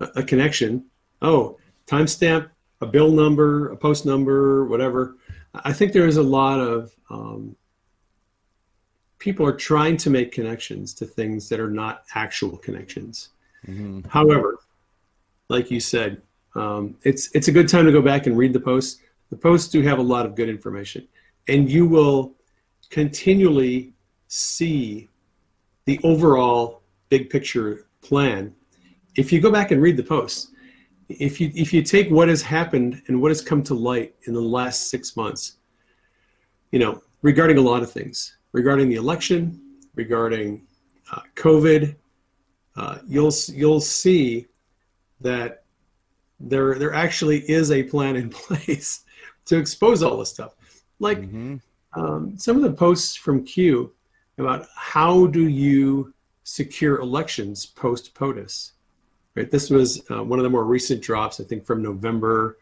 [0.00, 0.86] a, a connection.
[1.20, 2.48] Oh, timestamp,
[2.80, 5.16] a bill number, a post number, whatever.
[5.54, 7.54] I think there is a lot of um,
[9.22, 13.28] people are trying to make connections to things that are not actual connections.
[13.68, 14.04] Mhm.
[14.08, 14.58] However,
[15.48, 16.20] like you said,
[16.56, 19.00] um, it's it's a good time to go back and read the posts.
[19.30, 21.06] The posts do have a lot of good information,
[21.46, 22.34] and you will
[22.90, 23.94] continually
[24.26, 25.08] see
[25.84, 28.52] the overall big picture plan
[29.14, 30.50] if you go back and read the posts.
[31.08, 34.34] If you if you take what has happened and what has come to light in
[34.34, 35.58] the last six months,
[36.72, 39.60] you know, regarding a lot of things, regarding the election,
[39.94, 40.62] regarding
[41.10, 41.96] uh, COVID,
[42.76, 44.46] uh, you'll you'll see
[45.20, 45.64] that
[46.40, 49.04] there there actually is a plan in place
[49.46, 50.54] to expose all this stuff.
[50.98, 51.60] Like Mhm.
[51.94, 53.92] um, some of the posts from Q
[54.38, 56.12] about how do you
[56.44, 58.72] secure elections post POTUS.
[59.34, 62.58] Right, this was uh, one of the more recent drops, I think, from November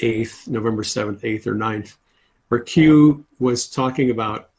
[0.00, 1.96] eighth, November seventh, eighth, or 9th,
[2.48, 4.50] where Q was talking about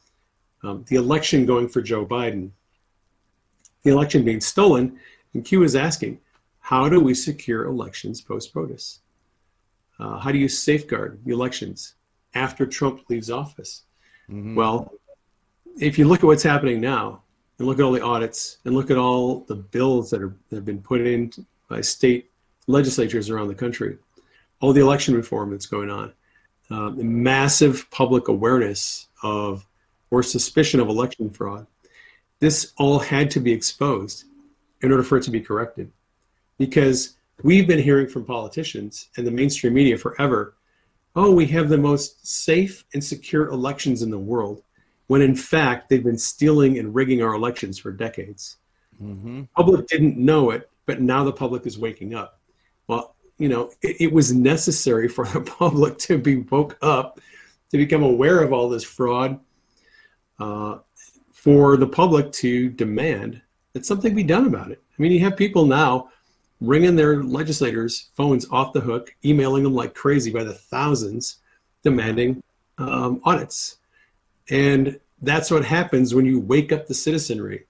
[0.66, 2.50] um, the election going for Joe Biden,
[3.84, 5.00] the election being stolen,
[5.34, 6.20] and Q is asking,
[6.60, 9.00] how do we secure elections post POTUS?
[10.00, 11.94] Uh, how do you safeguard the elections
[12.34, 13.84] after Trump leaves office?
[14.30, 14.56] Mhm.
[14.56, 14.92] Well,
[15.80, 17.22] if you look at what's happening now,
[17.58, 20.58] and look at all the audits, and look at all the bills that, are, that
[20.58, 21.32] have been put in
[21.70, 22.32] by state
[22.68, 23.98] legislatures around the country,
[24.60, 26.12] all the election reform that's going on,
[26.72, 29.66] um, the massive public awareness of
[30.12, 31.68] or suspicion of election fraud,
[32.40, 34.26] this all had to be exposed
[34.82, 35.92] in order for it to be corrected.
[36.58, 40.56] Because we've been hearing from politicians and the mainstream media forever
[41.16, 44.62] oh, we have the most safe and secure elections in the world,
[45.08, 48.58] when in fact they've been stealing and rigging our elections for decades.
[49.02, 49.48] Mhm.
[49.56, 52.40] Public didn't know it, but now the public is waking up.
[52.88, 57.20] Well, you know, it, it was necessary for the public to be woke up,
[57.72, 59.40] to become aware of all this fraud,
[60.40, 60.80] uh,
[61.32, 63.42] for the public to demand
[63.74, 64.82] that something be done about it.
[64.98, 66.10] I mean, you have people now
[66.62, 71.38] ringing their legislators' phones off the hook, emailing them like crazy by the thousands,
[71.84, 72.42] demanding
[72.78, 73.78] um, audits.
[74.50, 77.66] And that's what happens when you wake up the citizenry.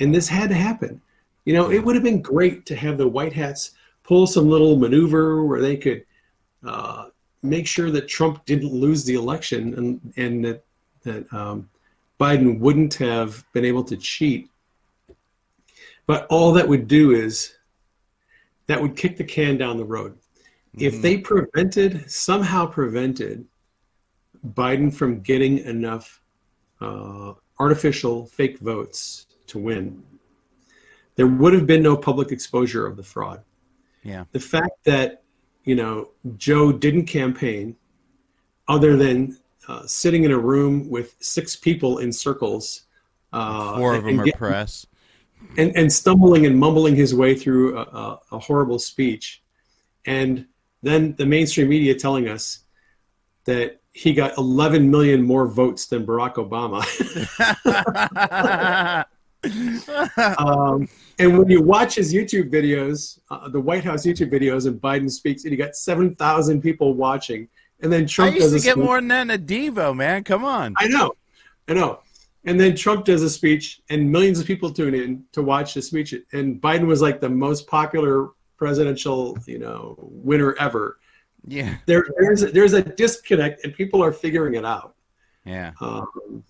[0.00, 1.00] And this had to happen.
[1.44, 4.76] You know, it would have been great to have the white hats pull some little
[4.76, 6.04] maneuver where they could
[6.64, 7.06] uh,
[7.42, 10.64] make sure that Trump didn't lose the election and, and that,
[11.02, 11.68] that um,
[12.20, 14.48] Biden wouldn't have been able to cheat.
[16.06, 17.54] But all that would do is
[18.66, 20.18] that would kick the can down the road.
[20.76, 23.46] If they prevented, somehow prevented
[24.44, 26.20] Biden from getting enough
[26.80, 30.02] uh, artificial fake votes to win,
[31.16, 33.44] there would have been no public exposure of the fraud.
[34.02, 34.24] Yeah.
[34.32, 35.22] The fact that,
[35.62, 37.76] you know, Joe didn't campaign
[38.66, 39.38] other than
[39.68, 42.82] uh, sitting in a room with six people in circles.
[43.32, 44.86] Uh, Four of them are get- press.
[45.56, 49.42] and, and stumbling and mumbling his way through a, a, a horrible speech.
[50.06, 50.46] And
[50.82, 52.60] then the mainstream media telling us
[53.44, 56.82] that he got 11 million more votes than Barack Obama.
[60.38, 60.88] um,
[61.18, 65.10] and when you watch his YouTube videos, uh, the White House YouTube videos, and Biden
[65.10, 67.48] speaks, and he got 7,000 people watching.
[67.80, 69.94] And then Trump I used does to get speech- more than that in a Devo,
[69.94, 70.24] man.
[70.24, 70.74] Come on.
[70.78, 71.12] I know,
[71.68, 72.00] I know.
[72.46, 75.80] And then Trump does a speech, and millions of people tune in to watch the
[75.82, 76.14] speech.
[76.32, 80.98] And Biden was like the most popular presidential, you know, winner ever.
[81.46, 81.76] Yeah.
[81.86, 84.94] There, there's a, there's a disconnect, and people are figuring it out.
[85.46, 85.72] Yeah.
[85.80, 86.44] Um,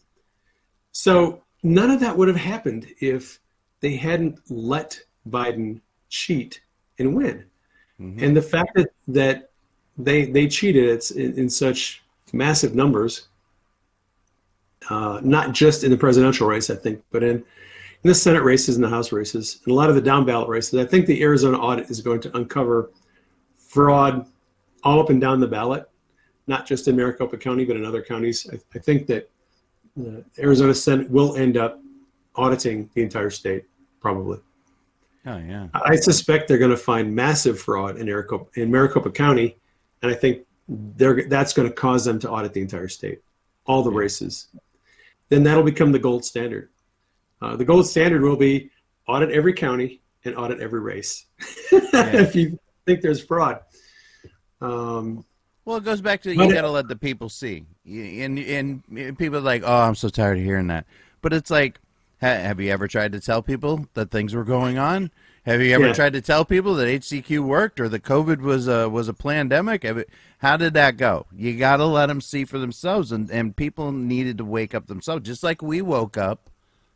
[0.93, 3.41] so none of that would have happened if
[3.81, 6.61] they hadn't let Biden cheat
[6.99, 7.45] and win.
[8.01, 8.23] Mhm.
[8.23, 9.51] And the fact that that
[9.97, 13.29] they they cheated it's in, in such massive numbers,
[14.91, 18.77] uh, not just in the presidential race, I think, but in in the Senate races
[18.77, 20.79] and the House races and a lot of the down ballot races.
[20.79, 22.91] I think the Arizona audit is going to uncover
[23.57, 24.27] fraud
[24.83, 25.89] all up and down the ballot,
[26.47, 28.47] not just in Maricopa County, but in other counties.
[28.53, 29.31] I, I think that
[29.97, 31.81] the Arizona Senate will end up
[32.35, 33.65] auditing the entire state,
[34.01, 34.39] probably.
[35.27, 35.69] Oh yeah.
[35.73, 39.57] I suspect they're going to find massive fraud in Maricopa, in Maricopa County,
[40.05, 43.23] and I think they're, that's going to cause them to audit the entire state,
[43.65, 44.49] all the races.
[45.31, 46.69] Then that'll become the gold standard.
[47.41, 48.71] Uh, the gold standard will be
[49.09, 51.25] audit every county and audit every race.
[51.73, 53.61] if you think there's fraud.
[54.61, 55.25] Um,
[55.65, 59.39] Well, it goes back to you got to let the people see, and and people
[59.39, 60.87] are like, "Oh, I'm so tired of hearing that."
[61.23, 61.81] But it's like,
[62.21, 65.11] ha- have you ever tried to tell people that things were going on?
[65.45, 65.93] Have you ever Yeah.
[65.93, 69.85] tried to tell people that HCQ worked or that COVID was a was a pandemic?
[70.39, 71.27] How did that go?
[71.37, 74.87] You got to let them see for themselves, and and people needed to wake up
[74.87, 76.51] themselves, just like we woke up.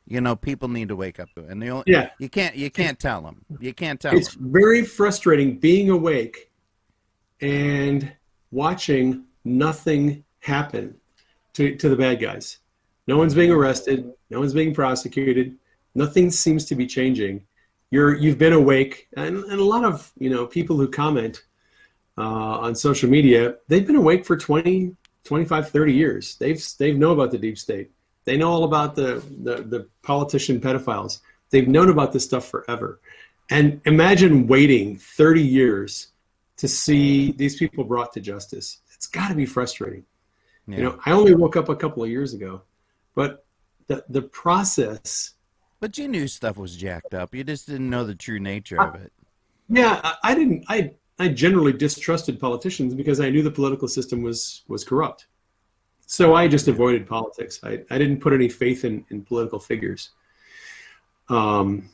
[0.07, 2.11] You know, people need to wake up, and the only, Yeah.
[2.19, 3.45] you can't you can't tell them.
[3.61, 4.51] You can't tell it's them.
[4.51, 6.51] very frustrating being awake
[7.43, 8.11] and
[8.51, 10.95] watching nothing happen
[11.55, 12.59] to, to the bad guys.
[13.07, 13.61] No one's being mm-hmm.
[13.61, 14.13] arrested.
[14.31, 15.57] No one's being prosecuted.
[15.95, 17.43] Nothing seems to be changing.
[17.91, 21.43] You're you've been awake, and, and a lot of you know people who comment
[22.19, 26.37] uh, on social media, they've been awake for 20, 25, 30 years.
[26.37, 27.91] They've they've know about the deep state.
[28.25, 31.21] They know all about the the, the politician pedophiles.
[31.51, 33.01] They've known about this stuff forever.
[33.51, 36.09] And imagine waiting 30 years
[36.59, 38.79] to see these people brought to justice.
[38.95, 40.05] It's got to be frustrating.
[40.67, 40.77] Yeah.
[40.77, 42.63] You know, I only woke up a couple of years ago,
[43.15, 43.47] but
[43.87, 45.35] the the process.
[45.81, 47.35] But you knew stuff was jacked up.
[47.35, 49.13] You just didn't know the true nature of it.
[49.69, 50.65] Yeah, I, I didn't.
[50.69, 55.27] I I generally distrusted politicians because I knew the political system was was corrupt.
[56.07, 57.61] So I just avoided politics.
[57.63, 60.11] I, I didn't put any faith in, in political figures.
[61.29, 61.91] Um,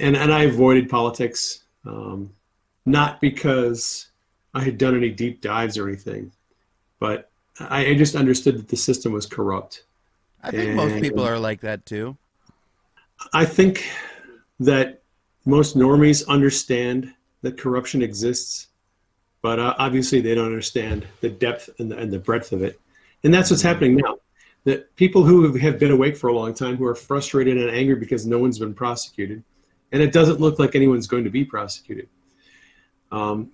[0.00, 2.32] and and I avoided politics, um,
[2.86, 4.08] not because
[4.54, 6.32] I had done any deep dives or anything,
[6.98, 7.30] but
[7.60, 9.84] I, I just understood that the system was corrupt.
[10.42, 12.16] I think most people are like that too.
[13.32, 13.88] I think
[14.60, 15.02] that
[15.44, 18.68] most normies understand that corruption exists,
[19.42, 22.80] but uh, obviously they don't understand the depth and the, and the breadth of it.
[23.24, 24.18] And that's what's happening now.
[24.64, 27.94] That people who have been awake for a long time, who are frustrated and angry
[27.94, 29.44] because no one's been prosecuted,
[29.92, 32.08] and it doesn't look like anyone's going to be prosecuted.
[33.12, 33.52] Um,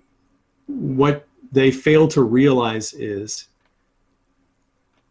[0.67, 3.49] what they fail to realize is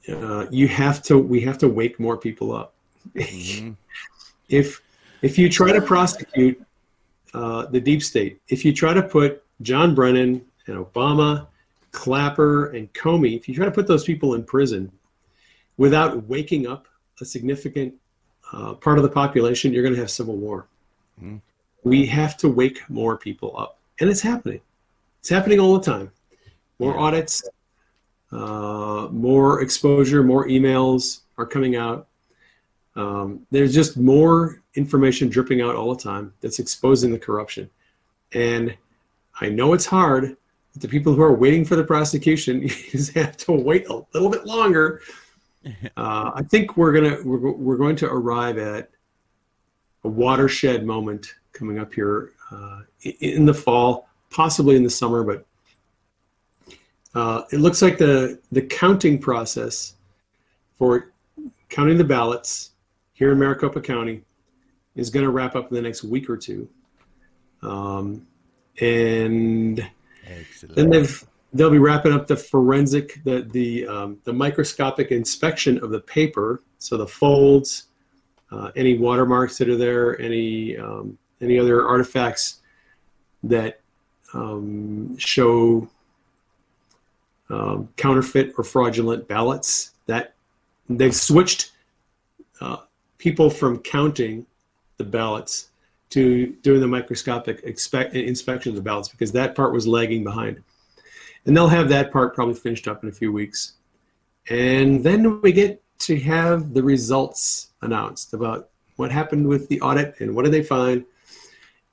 [0.09, 1.19] uh, you have to.
[1.19, 2.73] We have to wake more people up.
[3.15, 3.75] Mhm.
[4.51, 4.81] If
[5.21, 6.61] if you try to prosecute
[7.33, 11.47] uh, the deep state, if you try to put John Brennan and Obama,
[11.91, 14.91] Clapper and Comey, if you try to put those people in prison
[15.77, 16.87] without waking up
[17.21, 17.93] a significant
[18.51, 20.67] uh, part of the population, you're going to have civil war.
[21.23, 21.39] Mm.
[21.83, 24.61] We have to wake more people up, and it's happening.
[25.19, 26.11] It's happening all the time.
[26.79, 26.99] More Yeah.
[26.99, 27.43] audits,
[28.31, 32.07] uh, more exposure, more emails are coming out.
[32.95, 37.69] Um, there's just more information dripping out all the time that's exposing the corruption.
[38.33, 38.75] And
[39.39, 40.35] I know it's hard,
[40.73, 42.67] but the people who are waiting for the prosecution
[43.15, 45.01] have to wait a little bit longer.
[45.95, 48.89] Uh, I think we're gonna we're, we're going to arrive at
[50.03, 55.45] a watershed moment coming up here uh, in the fall, possibly in the summer, but
[57.13, 59.93] uh, it looks like the the counting process
[60.79, 61.11] for
[61.69, 62.70] counting the ballots
[63.21, 64.23] here in Maricopa County
[64.95, 66.67] is going to wrap up in the next week or two,
[67.61, 68.25] um,
[68.79, 69.87] and
[70.25, 70.75] Excellent.
[70.75, 75.91] then they've they'll be wrapping up the forensic the the um, the microscopic inspection of
[75.91, 77.89] the paper, so the folds,
[78.51, 82.61] uh, any watermarks that are there, any um, any other artifacts
[83.43, 83.81] that
[84.33, 85.87] um, show
[87.51, 89.91] um, counterfeit or fraudulent ballots.
[90.07, 90.33] That
[90.89, 91.71] they've switched
[92.59, 92.77] uh,
[93.21, 94.47] people from counting
[94.97, 95.69] the ballots
[96.09, 100.61] to doing the microscopic expect, inspection of the ballots because that part was lagging behind.
[101.45, 103.73] And they'll have that part probably finished up in a few weeks.
[104.49, 110.19] And then we get to have the results announced about what happened with the audit
[110.19, 111.05] and what did they find.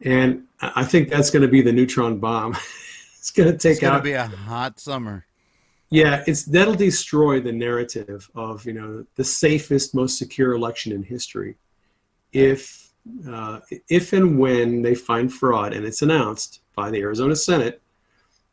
[0.00, 2.56] And I think that's going to be the neutron bomb.
[3.18, 5.26] it's going to take out It's gonna be a hot summer.
[5.90, 11.02] Yeah, it's that'll destroy the narrative of you know the safest, most secure election in
[11.02, 11.56] history.
[12.32, 12.92] If
[13.26, 17.80] uh, if and when they find fraud, and it's announced by the Arizona Senate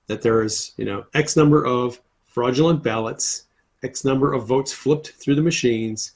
[0.08, 3.46] that there is you know X number of fraudulent ballots,
[3.84, 6.14] X number of votes flipped through the machines,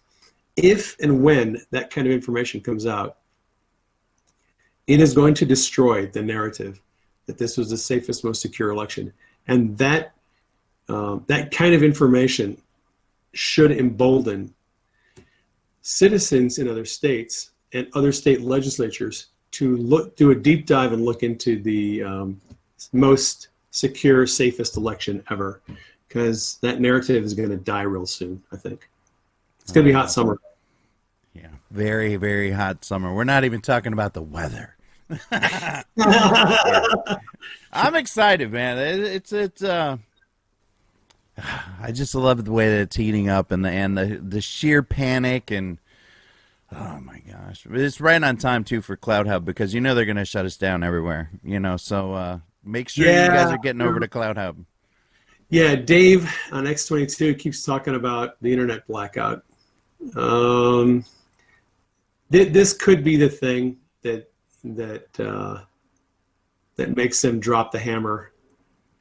[0.55, 3.17] if and when that kind of information comes out,
[4.87, 6.79] it is going to destroy the narrative
[7.25, 9.11] that this was the safest, most secure election,
[9.47, 10.13] and that
[10.89, 12.57] um, that kind of information
[13.33, 14.53] should embolden
[15.81, 21.05] citizens in other states and other state legislatures to look do a deep dive and
[21.05, 22.41] look into the um,
[22.91, 25.61] most secure safest election ever
[26.07, 28.89] because that narrative is going to die real soon i think
[29.61, 30.39] it's going to be hot summer
[31.33, 33.13] Yeah, very very hot summer.
[33.13, 34.75] We're not even talking about the weather.
[37.71, 38.77] I'm excited, man.
[38.77, 39.97] It, it's it's uh
[41.81, 44.83] I just love the way that it's heating up and the and the the sheer
[44.83, 45.77] panic and
[46.71, 47.65] oh my gosh.
[47.69, 50.57] It's right on time too for CloutHub because you know they're going to shut us
[50.57, 51.77] down everywhere, you know.
[51.77, 54.65] So uh make sure you guys are getting over to CloutHub.
[55.49, 59.43] Yeah, Dave on X22 keeps talking about the internet blackout.
[60.15, 61.03] Um,
[62.31, 64.31] th- this could be the thing that
[64.63, 65.61] that uh,
[66.75, 68.31] that makes them drop the hammer,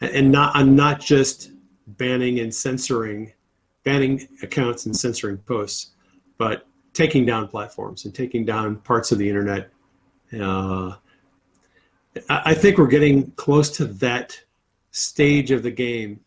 [0.01, 1.51] and, and not I'm not just
[1.97, 3.32] banning and censoring,
[3.84, 5.93] banning accounts and censoring posts,
[6.36, 9.70] but taking down platforms and taking down parts of the internet.
[10.39, 10.95] Uh,
[12.28, 14.38] I, think we're getting close to that
[14.91, 16.21] stage of the game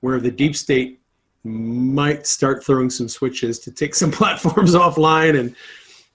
[0.00, 1.00] where the deep state
[1.44, 5.54] might start throwing some switches to take some platforms offline and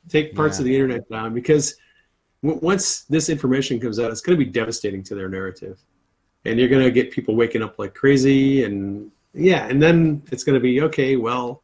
[0.09, 0.61] take parts Yeah.
[0.61, 1.75] of the internet down because
[2.43, 5.79] w- once this information comes out it's going to be devastating to their narrative
[6.45, 10.43] and you're going to get people waking up like crazy and yeah and then it's
[10.43, 11.61] going to be okay well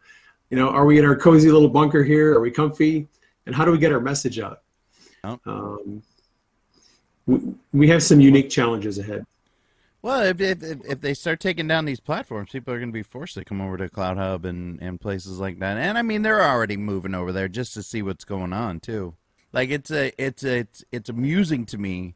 [0.50, 3.08] you know are we in our cozy little bunker here are we comfy
[3.46, 4.62] and how do we get our message out
[5.24, 5.38] Oh.
[5.46, 6.02] um,
[7.26, 7.40] we,
[7.74, 9.26] we have some unique challenges ahead
[10.02, 12.94] Well, if, if if if they start taking down these platforms, people are going to
[12.94, 15.76] be forced to come over to CloutHub and and places like that.
[15.78, 19.16] And I mean, they're already moving over there just to see what's going on too.
[19.52, 22.16] Like it's a it's a, it's it's amusing to me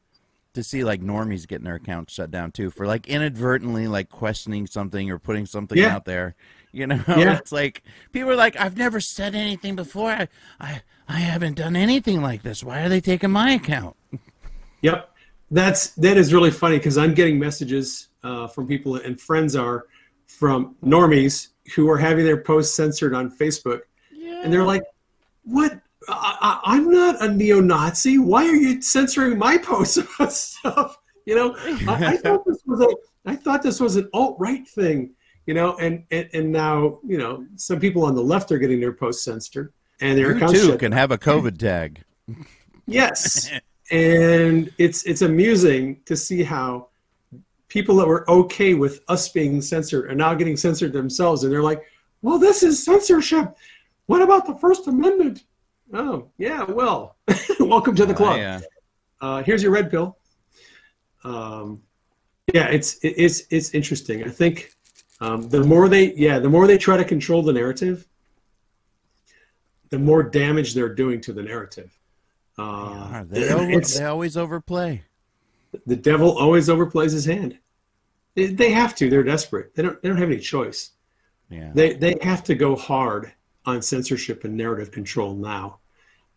[0.54, 4.68] to see like normies getting their accounts shut down too for like inadvertently like questioning
[4.68, 5.96] something or putting something Yeah.
[5.96, 6.36] out there.
[6.72, 7.38] You know, Yeah.
[7.38, 10.10] it's like people are like, I've never said anything before.
[10.12, 10.28] I
[10.60, 12.64] I I haven't done anything like this.
[12.64, 13.96] Why are they taking my account?
[14.82, 15.16] Yep,
[15.50, 19.86] that's that is really funny because I'm getting messages uh, from people and friends are
[20.28, 23.82] from normies who are having their posts censored on Facebook,
[24.12, 24.42] Yeah.
[24.44, 24.84] and they're like,
[25.46, 25.80] "What?
[26.10, 28.18] I, I, I'm not a neo-Nazi.
[28.18, 31.56] Why are you censoring my posts about stuff?" You know,
[31.88, 32.90] I, I thought this was a
[33.26, 35.12] I thought this was an alt-right thing.
[35.46, 38.80] You know, and, and and now you know some people on the left are getting
[38.80, 42.04] their posts censored and their you accounts too can have a COVID tag.
[42.86, 43.52] Yes.
[43.92, 46.88] and it's it's amusing to see how
[47.68, 51.64] people that were okay with us being censored are now getting censored themselves and they're
[51.64, 51.84] like,
[52.22, 53.56] "Well, this is censorship.
[54.06, 55.44] What about the first amendment?"
[55.92, 57.18] Oh, yeah, well,
[57.60, 58.36] welcome to the club.
[58.36, 58.62] Oh, yeah.
[59.22, 60.18] Uh, here's your red pill.
[61.24, 61.82] Um,
[62.54, 64.24] yeah, it's it- it's it's interesting.
[64.24, 64.72] I think
[65.22, 68.06] um, the more they yeah the more they try to control the narrative,
[69.90, 71.98] the more damage they're doing to the narrative.
[72.58, 75.02] Uh, Yeah, they, over, they always overplay.
[75.86, 77.58] the devil always overplays his hand.
[78.36, 79.10] They, they have to.
[79.10, 79.74] They're desperate.
[79.76, 80.02] They don't.
[80.02, 80.92] They don't have any choice.
[81.50, 81.72] Yeah.
[81.74, 83.32] They they have to go hard
[83.66, 85.78] on censorship and narrative control now,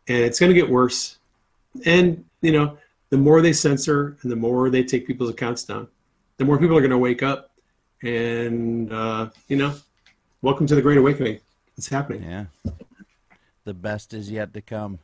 [0.09, 1.19] and it's going to get worse.
[1.85, 2.78] And you know,
[3.11, 5.89] the more they censor and the more they take people's accounts down,
[6.39, 7.51] the more people are going to wake up.
[8.03, 9.74] And uh, you know,
[10.43, 11.40] welcome to the Great Awakening.
[11.77, 12.23] It's happening.
[12.23, 12.47] Yeah.
[13.65, 15.01] The best is yet to come.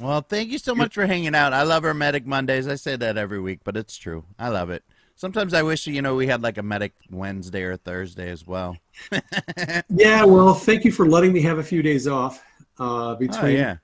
[0.00, 1.52] Well, thank you so much for hanging out.
[1.52, 2.68] I love Hermetic Mondays.
[2.68, 4.24] I say that every week, but it's true.
[4.38, 4.84] I love it.
[5.20, 8.78] Sometimes I wish, you know, we had like a Medic Wednesday or Thursday as well.
[9.90, 10.24] Yeah.
[10.24, 12.42] Well, thank you for letting me have a few days off
[12.78, 13.76] uh, Oh, between yeah.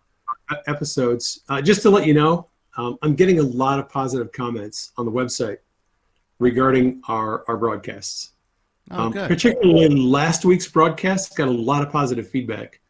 [0.51, 1.41] e- episodes.
[1.51, 2.47] Uh, just to let you know,
[2.79, 5.59] um, I'm getting a lot of positive comments on the website
[6.39, 8.31] regarding our, our broadcasts.
[8.91, 9.29] Oh, Um, good.
[9.29, 12.81] particularly last week's broadcast got a lot of positive feedback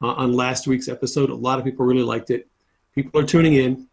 [0.00, 1.30] uh, on last week's episode.
[1.30, 2.46] A lot of people really liked it.
[2.94, 3.88] People are tuning in,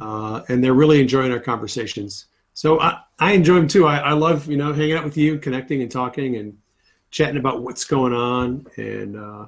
[0.00, 2.26] uh, and they're really enjoying our conversations.
[2.58, 3.86] So I, I enjoy them too.
[3.86, 6.58] I, I love you know hanging out with you, connecting and talking and
[7.12, 9.46] chatting about what's going on, and uh,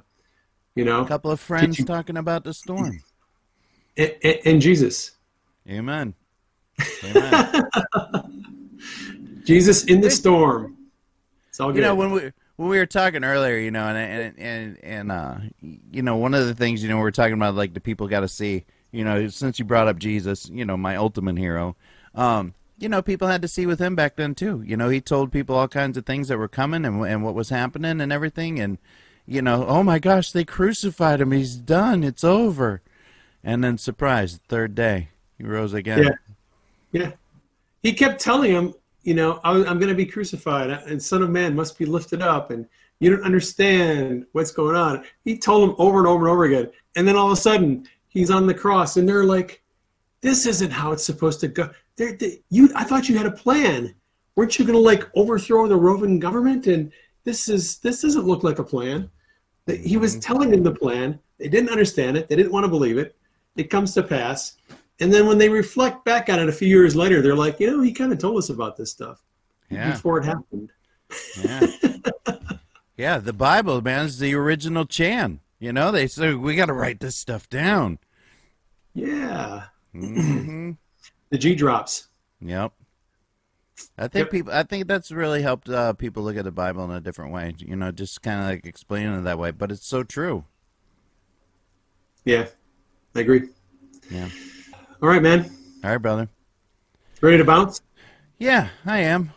[0.76, 3.00] you know, A couple of friends you- talking about the storm.
[3.96, 5.10] and, and, and Jesus,
[5.68, 6.14] Amen.
[7.04, 7.52] Amen.
[9.42, 10.76] Jesus in the storm.
[11.48, 11.78] It's all good.
[11.78, 12.20] you know when we
[12.58, 15.38] when we were talking earlier you know and and and, and uh
[15.90, 18.06] you know one of the things you know we are talking about like the people
[18.06, 21.74] got to see you know since you brought up jesus you know my ultimate hero
[22.14, 25.00] um you know people had to see with him back then too you know he
[25.00, 28.12] told people all kinds of things that were coming and and what was happening and
[28.12, 28.78] everything and
[29.26, 32.82] you know oh my gosh they crucified him he's done it's over
[33.44, 36.10] and then surprise third day he rose again Yeah.
[36.92, 37.12] Yeah.
[37.82, 41.30] He kept telling him, you know, I, I'm going to be crucified and Son of
[41.30, 42.66] Man must be lifted up and
[42.98, 45.04] you don't understand what's going on.
[45.24, 46.70] He told him over and over and over again.
[46.96, 49.62] And then all of a sudden he's on the cross and they're like,
[50.20, 51.70] this isn't how it's supposed to go.
[51.96, 53.94] They're, they, you, I thought you had a plan.
[54.36, 56.66] Weren't you going to like overthrow the Roman government?
[56.66, 56.92] And
[57.24, 59.10] this is, this doesn't look like a plan.
[59.66, 61.18] He was telling them the plan.
[61.38, 62.28] They didn't understand it.
[62.28, 63.16] They didn't want to believe it.
[63.56, 64.56] It comes to pass.
[65.00, 67.70] And then when they reflect back on it a few years later, they're like, you
[67.70, 69.22] know, he kind of told us about this stuff
[69.70, 70.70] yeah before it happened.
[71.42, 71.66] Yeah.
[72.96, 75.40] yeah, the Bible, man, is the original Chan.
[75.58, 77.98] You know, they say we got to write this stuff down.
[78.94, 79.64] Yeah.
[79.92, 80.72] hmm
[81.30, 82.08] The Q drops.
[82.40, 82.72] Yep.
[83.96, 84.30] I think Yep.
[84.30, 84.52] people.
[84.52, 87.54] I think that's really helped uh, people look at the Bible in a different way.
[87.58, 89.50] You know, just kind of like explaining it that way.
[89.52, 90.44] But it's so true.
[92.24, 92.46] Yeah.
[93.14, 93.48] I agree.
[94.10, 94.28] Yeah.
[95.02, 95.50] All right, man.
[95.82, 96.28] All right, brother.
[97.20, 97.80] Ready to bounce?
[98.38, 99.32] Yeah, I am.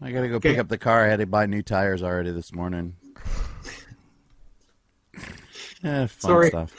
[0.00, 1.04] I gotta go pick up the car.
[1.04, 2.96] I had to buy new tires already this morning.
[5.84, 6.48] Eh, fun Sorry.
[6.48, 6.74] stuff.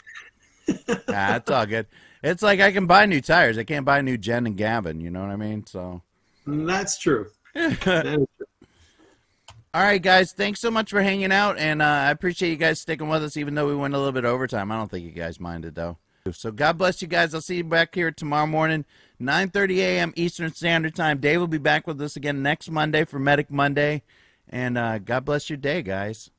[1.09, 1.85] ah, it's all good.
[2.23, 3.57] It's like I can buy new tires.
[3.57, 4.99] I can't buy new Jen and Gavin.
[5.01, 5.65] You know what I mean?
[5.65, 6.01] So.
[6.45, 7.29] That's true.
[7.53, 8.47] That is true.
[9.73, 10.31] All right, guys.
[10.31, 13.37] Thanks so much for hanging out, and uh, I appreciate you guys sticking with us,
[13.37, 14.71] even though we went a little bit overtime.
[14.71, 15.97] I don't think you guys minded though.
[16.31, 17.33] So God bless you guys.
[17.33, 18.85] I'll see you back here tomorrow morning,
[19.21, 20.13] 9:30 a.m.
[20.15, 21.19] Eastern Standard Time.
[21.19, 24.03] Dave will be back with us again next Monday for Medic Monday,
[24.49, 26.31] and uh, God bless your day, guys.